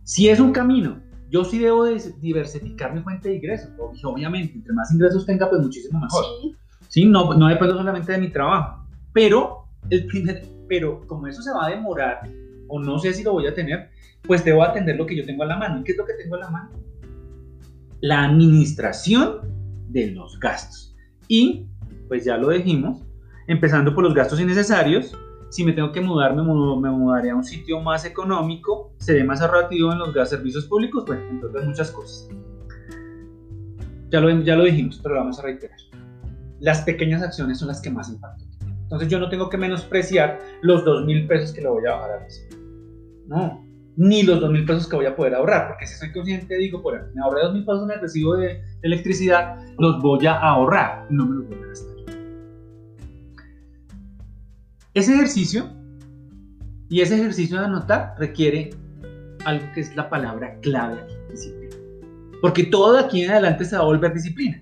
Si 0.04 0.30
es 0.30 0.40
un 0.40 0.52
camino, 0.52 1.00
yo 1.30 1.46
sí 1.46 1.58
debo 1.58 1.86
de 1.86 2.00
diversificar 2.20 2.94
mi 2.94 3.02
fuente 3.02 3.30
de 3.30 3.36
ingresos. 3.36 3.70
Obviamente, 4.04 4.56
entre 4.56 4.74
más 4.74 4.92
ingresos 4.92 5.26
tenga, 5.26 5.50
pues 5.50 5.62
muchísimo 5.62 6.00
mejor. 6.00 6.26
Sí. 6.42 6.56
¿sí? 6.90 7.06
No, 7.06 7.34
no 7.34 7.48
dependo 7.48 7.78
solamente 7.78 8.12
de 8.12 8.18
mi 8.18 8.30
trabajo. 8.30 8.86
Pero, 9.14 9.66
el 9.90 10.06
primer, 10.06 10.46
pero 10.68 11.02
como 11.08 11.28
eso 11.28 11.42
se 11.42 11.52
va 11.52 11.66
a 11.66 11.70
demorar, 11.70 12.30
o 12.68 12.80
no 12.80 13.00
sé 13.00 13.14
si 13.14 13.24
lo 13.24 13.32
voy 13.32 13.48
a 13.48 13.54
tener, 13.54 13.90
pues 14.24 14.44
debo 14.44 14.64
atender 14.64 14.98
lo 14.98 15.06
que 15.06 15.16
yo 15.16 15.26
tengo 15.26 15.44
a 15.44 15.48
la 15.48 15.58
mano. 15.58 15.80
¿Y 15.80 15.84
qué 15.84 15.92
es 15.94 15.98
lo 15.98 16.06
que 16.06 16.14
tengo 16.14 16.36
a 16.36 16.40
la 16.40 16.50
mano? 16.50 16.70
La 18.02 18.26
administración 18.26 19.42
de 19.90 20.12
los 20.12 20.40
gastos. 20.40 20.96
Y, 21.28 21.68
pues 22.08 22.26
ya 22.26 22.38
lo 22.38 22.50
dijimos, 22.50 23.04
empezando 23.48 23.94
por 23.94 24.04
los 24.04 24.14
gastos 24.14 24.40
innecesarios. 24.40 25.18
Si 25.50 25.66
me 25.66 25.74
tengo 25.74 25.92
que 25.92 26.00
mudar, 26.00 26.36
me, 26.36 26.44
mudaré 26.44 27.32
a 27.32 27.36
un 27.36 27.44
sitio 27.44 27.82
más 27.82 28.06
económico, 28.06 28.94
seré 28.98 29.24
más 29.24 29.42
ahorrativo 29.42 29.92
en 29.92 30.00
los 30.00 30.14
gas 30.14 30.30
servicios 30.30 30.66
públicos, 30.66 31.06
bueno, 31.06 31.24
entonces 31.30 31.66
muchas 31.66 31.92
cosas. 31.92 32.30
Ya 34.10 34.22
lo, 34.22 34.30
ya 34.44 34.56
lo 34.56 34.64
dijimos, 34.64 35.00
pero 35.04 35.16
lo 35.16 35.22
vamos 35.22 35.40
a 35.40 35.44
reiterar 35.44 35.78
las 36.62 36.82
pequeñas 36.84 37.22
acciones 37.24 37.58
son 37.58 37.68
las 37.68 37.82
que 37.82 37.90
más 37.90 38.10
impactan. 38.10 38.48
Entonces 38.84 39.10
yo 39.10 39.20
no 39.20 39.30
tengo 39.30 39.50
que 39.50 39.58
menospreciar 39.58 40.40
los 40.62 40.86
dos 40.86 41.06
mil 41.06 41.28
pesos 41.28 41.52
que 41.52 41.62
le 41.62 41.68
voy 41.68 41.86
a 41.88 41.96
bajar 41.96 42.12
a 42.12 42.18
veces. 42.24 42.48
No, 43.28 43.66
ni 43.98 44.24
los 44.24 44.40
dos 44.40 44.52
mil 44.52 44.66
pesos 44.66 44.88
que 44.88 44.96
voy 44.96 45.06
a 45.06 45.16
poder 45.16 45.36
ahorrar, 45.36 45.68
porque 45.68 45.86
si 45.86 45.96
soy 45.96 46.12
consciente, 46.12 46.56
digo, 46.58 46.82
por 46.82 47.14
me 47.14 47.22
ahorré 47.22 47.44
dos 47.44 47.54
mil 47.54 47.66
pesos 47.66 47.84
en 47.84 47.92
el 47.92 48.02
recibo 48.02 48.36
de 48.36 48.62
electricidad, 48.82 49.58
los 49.78 50.02
voy 50.02 50.26
a 50.28 50.38
ahorrar, 50.38 51.08
no 51.10 51.26
me 51.26 51.36
los 51.36 51.48
voy 51.48 51.58
a 51.58 51.68
gastar. 51.68 51.92
Ese 54.94 55.14
ejercicio 55.14 55.70
y 56.90 57.02
ese 57.02 57.16
ejercicio 57.16 57.60
de 57.60 57.66
anotar 57.66 58.16
requiere 58.18 58.72
algo 59.46 59.66
que 59.74 59.82
es 59.82 59.96
la 59.96 60.10
palabra 60.10 60.60
clave 60.62 61.00
aquí, 61.02 61.14
disciplina. 61.30 61.76
Porque 62.42 62.64
todo 62.64 62.98
aquí 62.98 63.24
en 63.24 63.32
adelante 63.32 63.66
se 63.66 63.76
va 63.76 63.84
a 63.84 63.86
volver 63.86 64.14
disciplina 64.14 64.62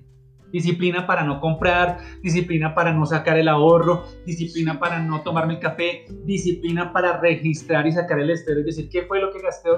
disciplina 0.51 1.07
para 1.07 1.23
no 1.23 1.39
comprar, 1.39 1.99
disciplina 2.21 2.73
para 2.73 2.93
no 2.93 3.05
sacar 3.05 3.37
el 3.37 3.47
ahorro, 3.47 4.03
disciplina 4.25 4.79
para 4.79 4.99
no 4.99 5.21
tomarme 5.21 5.55
el 5.55 5.59
café, 5.59 6.05
disciplina 6.25 6.91
para 6.91 7.19
registrar 7.19 7.87
y 7.87 7.91
sacar 7.91 8.19
el 8.19 8.29
estero 8.29 8.61
y 8.61 8.63
decir 8.63 8.89
qué 8.89 9.03
fue 9.03 9.21
lo 9.21 9.31
que 9.31 9.39
gasté. 9.41 9.69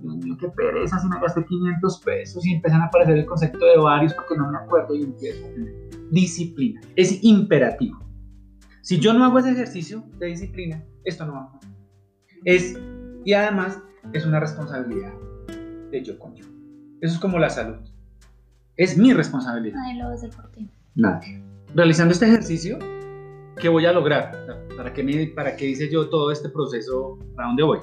Dios 0.00 0.16
mío, 0.16 0.36
qué 0.38 0.48
pereza, 0.48 0.98
si 0.98 1.08
me 1.08 1.20
gasté 1.20 1.44
500 1.44 2.00
pesos 2.00 2.44
y 2.44 2.54
empiezan 2.54 2.80
a 2.80 2.86
aparecer 2.86 3.16
el 3.16 3.24
concepto 3.24 3.64
de 3.64 3.78
varios 3.78 4.12
porque 4.14 4.36
no 4.36 4.50
me 4.50 4.58
acuerdo 4.58 4.94
y 4.96 5.02
empiezo. 5.02 5.46
Disciplina, 6.10 6.80
es 6.96 7.22
imperativo. 7.22 8.02
Si 8.80 8.98
yo 8.98 9.12
no 9.12 9.24
hago 9.24 9.38
ese 9.38 9.52
ejercicio 9.52 10.04
de 10.18 10.26
disciplina, 10.26 10.84
esto 11.04 11.24
no 11.24 11.34
va 11.34 11.42
a 11.42 11.52
pasar. 11.52 11.70
Es, 12.44 12.76
y 13.24 13.32
además 13.32 13.80
es 14.12 14.26
una 14.26 14.40
responsabilidad 14.40 15.12
de 15.92 16.02
yo 16.02 16.18
con 16.18 16.34
yo. 16.34 16.46
Eso 17.00 17.14
es 17.14 17.20
como 17.20 17.38
la 17.38 17.50
salud. 17.50 17.78
Es 18.76 18.96
mi 18.96 19.12
responsabilidad. 19.12 19.76
Nadie 19.76 19.98
lo 19.98 20.06
va 20.06 20.12
a 20.12 20.14
hacer 20.14 20.30
por 20.30 20.50
ti. 20.50 20.70
Nadie. 20.94 21.42
Realizando 21.74 22.12
este 22.12 22.26
ejercicio, 22.26 22.78
¿qué 23.60 23.68
voy 23.68 23.84
a 23.84 23.92
lograr? 23.92 24.32
¿Para 24.76 24.92
qué, 24.94 25.02
me, 25.02 25.26
¿Para 25.26 25.56
qué 25.56 25.68
hice 25.68 25.90
yo 25.90 26.08
todo 26.08 26.30
este 26.30 26.48
proceso? 26.48 27.18
¿Para 27.36 27.48
dónde 27.48 27.62
voy? 27.64 27.78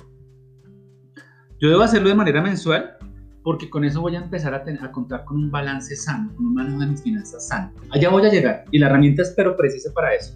Yo 1.59 1.69
debo 1.69 1.83
hacerlo 1.83 2.09
de 2.09 2.15
manera 2.15 2.41
mensual 2.41 2.97
porque 3.43 3.69
con 3.69 3.83
eso 3.83 4.01
voy 4.01 4.15
a 4.15 4.19
empezar 4.19 4.53
a, 4.55 4.63
tener, 4.63 4.83
a 4.83 4.91
contar 4.91 5.25
con 5.25 5.37
un 5.37 5.51
balance 5.51 5.95
sano, 5.95 6.33
con 6.35 6.47
un 6.47 6.53
manejo 6.55 6.79
de 6.79 6.87
mis 6.87 7.03
finanzas 7.03 7.47
sano. 7.47 7.71
Allá 7.91 8.09
voy 8.09 8.25
a 8.25 8.31
llegar 8.31 8.65
y 8.71 8.79
la 8.79 8.87
herramienta 8.87 9.21
es 9.21 9.33
pero 9.35 9.55
precisa 9.55 9.91
para 9.93 10.15
eso. 10.15 10.33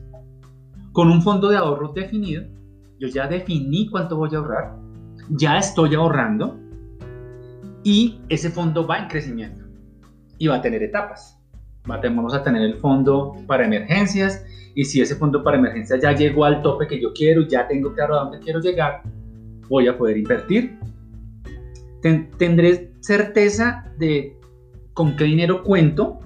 Con 0.92 1.10
un 1.10 1.22
fondo 1.24 1.50
de 1.50 1.58
ahorro 1.58 1.94
definido, 1.94 2.44
yo 3.00 3.08
ya 3.08 3.28
definí 3.28 3.90
cuánto 3.90 4.18
voy 4.18 4.30
a 4.34 4.38
ahorrar, 4.38 4.76
ya 5.30 5.58
estoy 5.58 5.96
ahorrando 5.96 6.60
y 7.84 8.22
ese 8.30 8.52
fondo 8.52 8.86
va 8.86 9.00
en 9.00 9.08
crecimiento 9.08 9.63
y 10.44 10.48
va 10.48 10.56
a 10.56 10.62
tener 10.62 10.84
etapas. 10.84 11.40
vamos 11.86 12.34
a 12.34 12.44
tener 12.44 12.64
el 12.64 12.76
fondo 12.76 13.34
para 13.48 13.66
emergencias 13.66 14.46
y 14.76 14.84
si 14.84 15.00
ese 15.00 15.16
fondo 15.16 15.42
para 15.42 15.58
emergencias 15.58 16.02
ya 16.02 16.12
llegó 16.12 16.44
al 16.44 16.62
tope 16.62 16.86
que 16.86 17.00
yo 17.00 17.14
quiero, 17.14 17.48
ya 17.48 17.66
tengo 17.66 17.94
claro 17.94 18.16
a 18.16 18.24
dónde 18.24 18.40
quiero 18.40 18.60
llegar, 18.60 19.04
voy 19.70 19.88
a 19.88 19.98
poder 19.98 20.18
invertir. 20.18 20.78
tendré 22.38 22.92
certeza 23.00 23.90
de 23.98 24.38
con 24.94 25.16
qué 25.16 25.24
dinero 25.24 25.64
cuento 25.64 26.20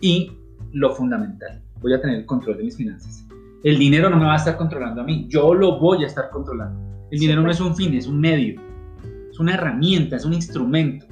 y 0.00 0.32
lo 0.72 0.94
fundamental, 0.94 1.62
voy 1.82 1.92
a 1.92 2.00
tener 2.00 2.20
el 2.20 2.26
control 2.26 2.56
de 2.56 2.64
mis 2.64 2.76
finanzas. 2.78 3.26
El 3.62 3.78
dinero 3.78 4.08
no 4.08 4.16
me 4.16 4.24
va 4.24 4.32
a 4.32 4.36
estar 4.36 4.56
controlando 4.56 5.02
a 5.02 5.04
mí, 5.04 5.26
yo 5.28 5.52
lo 5.52 5.78
voy 5.78 6.04
a 6.04 6.06
estar 6.06 6.30
controlando. 6.30 6.80
El 7.10 7.18
dinero 7.18 7.42
no 7.42 7.50
es 7.50 7.60
un 7.60 7.76
fin, 7.76 7.92
es 7.92 8.06
un 8.06 8.20
medio, 8.20 8.58
es 9.30 9.38
una 9.38 9.52
herramienta, 9.52 10.16
es 10.16 10.24
un 10.24 10.32
instrumento. 10.32 11.09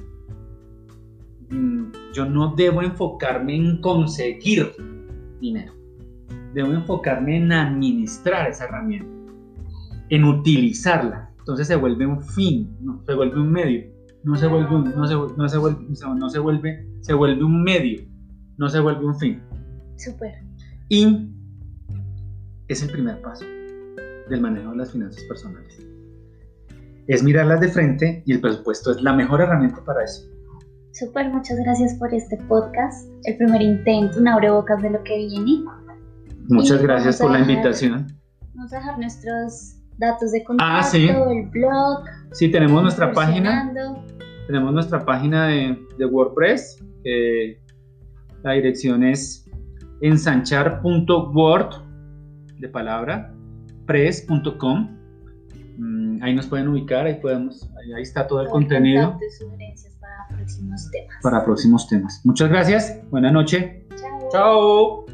Mm, 1.49 1.91
yo 2.13 2.25
no 2.25 2.53
debo 2.55 2.81
enfocarme 2.81 3.55
en 3.55 3.81
conseguir 3.81 4.71
dinero, 5.39 5.73
debo 6.53 6.73
enfocarme 6.73 7.37
en 7.37 7.51
administrar 7.51 8.49
esa 8.49 8.65
herramienta, 8.65 9.33
en 10.09 10.23
utilizarla. 10.23 11.31
Entonces 11.39 11.67
se 11.67 11.75
vuelve 11.75 12.05
un 12.05 12.21
fin, 12.21 12.75
no, 12.81 13.01
se 13.05 13.13
vuelve 13.15 13.39
un 13.39 13.51
medio, 13.51 13.83
no 14.23 14.35
se 14.35 14.47
vuelve 14.47 14.75
un, 14.75 14.83
no 14.95 15.07
se, 15.07 15.15
no 15.15 15.49
se 15.49 15.57
vuelve, 15.57 15.85
no 15.87 16.29
se 16.29 16.39
vuelve, 16.39 16.87
se 17.01 17.13
vuelve 17.13 17.43
un 17.43 17.63
medio, 17.63 18.01
no 18.57 18.69
se 18.69 18.79
vuelve 18.79 19.05
un 19.05 19.17
fin. 19.17 19.41
Súper. 19.97 20.43
Y 20.89 21.29
es 22.67 22.83
el 22.83 22.91
primer 22.91 23.19
paso 23.21 23.45
del 24.29 24.41
manejo 24.41 24.71
de 24.71 24.77
las 24.77 24.91
finanzas 24.91 25.23
personales. 25.23 25.85
Es 27.07 27.23
mirarlas 27.23 27.59
de 27.59 27.69
frente 27.69 28.21
y 28.25 28.33
el 28.33 28.39
presupuesto 28.39 28.91
es 28.91 29.01
la 29.01 29.13
mejor 29.13 29.41
herramienta 29.41 29.83
para 29.83 30.03
eso. 30.03 30.28
Súper, 30.99 31.29
muchas 31.29 31.57
gracias 31.59 31.93
por 31.95 32.13
este 32.13 32.35
podcast. 32.49 33.09
El 33.23 33.37
primer 33.37 33.61
intento, 33.61 34.19
un 34.19 34.27
abrebocas 34.27 34.81
de 34.81 34.89
lo 34.89 35.01
que 35.03 35.15
viene. 35.15 35.63
Muchas 36.49 36.81
gracias 36.81 37.21
por 37.21 37.31
la 37.31 37.39
invitación. 37.39 38.07
Vamos 38.53 38.73
a 38.73 38.79
dejar 38.79 38.99
nuestros 38.99 39.77
datos 39.97 40.33
de 40.33 40.43
contacto, 40.43 40.73
ah, 40.75 40.83
sí. 40.83 41.07
el 41.07 41.49
blog. 41.51 42.03
Sí, 42.33 42.51
tenemos 42.51 42.81
nuestra 42.81 43.13
página. 43.13 43.71
Tenemos 44.47 44.73
nuestra 44.73 45.05
página 45.05 45.47
de, 45.47 45.79
de 45.97 46.05
WordPress. 46.05 46.83
la 48.43 48.51
dirección 48.51 49.01
es 49.05 49.49
ensanchar.word 50.01 51.75
de 52.57 52.67
palabra 52.67 53.33
press.com. 53.85 54.97
Mm, 55.77 56.23
ahí 56.23 56.35
nos 56.35 56.47
pueden 56.47 56.67
ubicar, 56.67 57.05
ahí 57.05 57.21
podemos, 57.21 57.69
ahí, 57.95 58.01
está 58.01 58.27
todo 58.27 58.41
el 58.41 58.49
contenido. 58.49 59.17
Para 60.57 60.65
próximos 60.65 60.91
temas. 60.91 61.21
Para 61.21 61.45
próximos 61.45 61.87
temas. 61.87 62.21
Muchas 62.23 62.49
gracias. 62.49 62.97
Buenas 63.09 63.33
noches. 63.33 63.65
Chao. 63.97 64.29
Chao. 64.31 65.08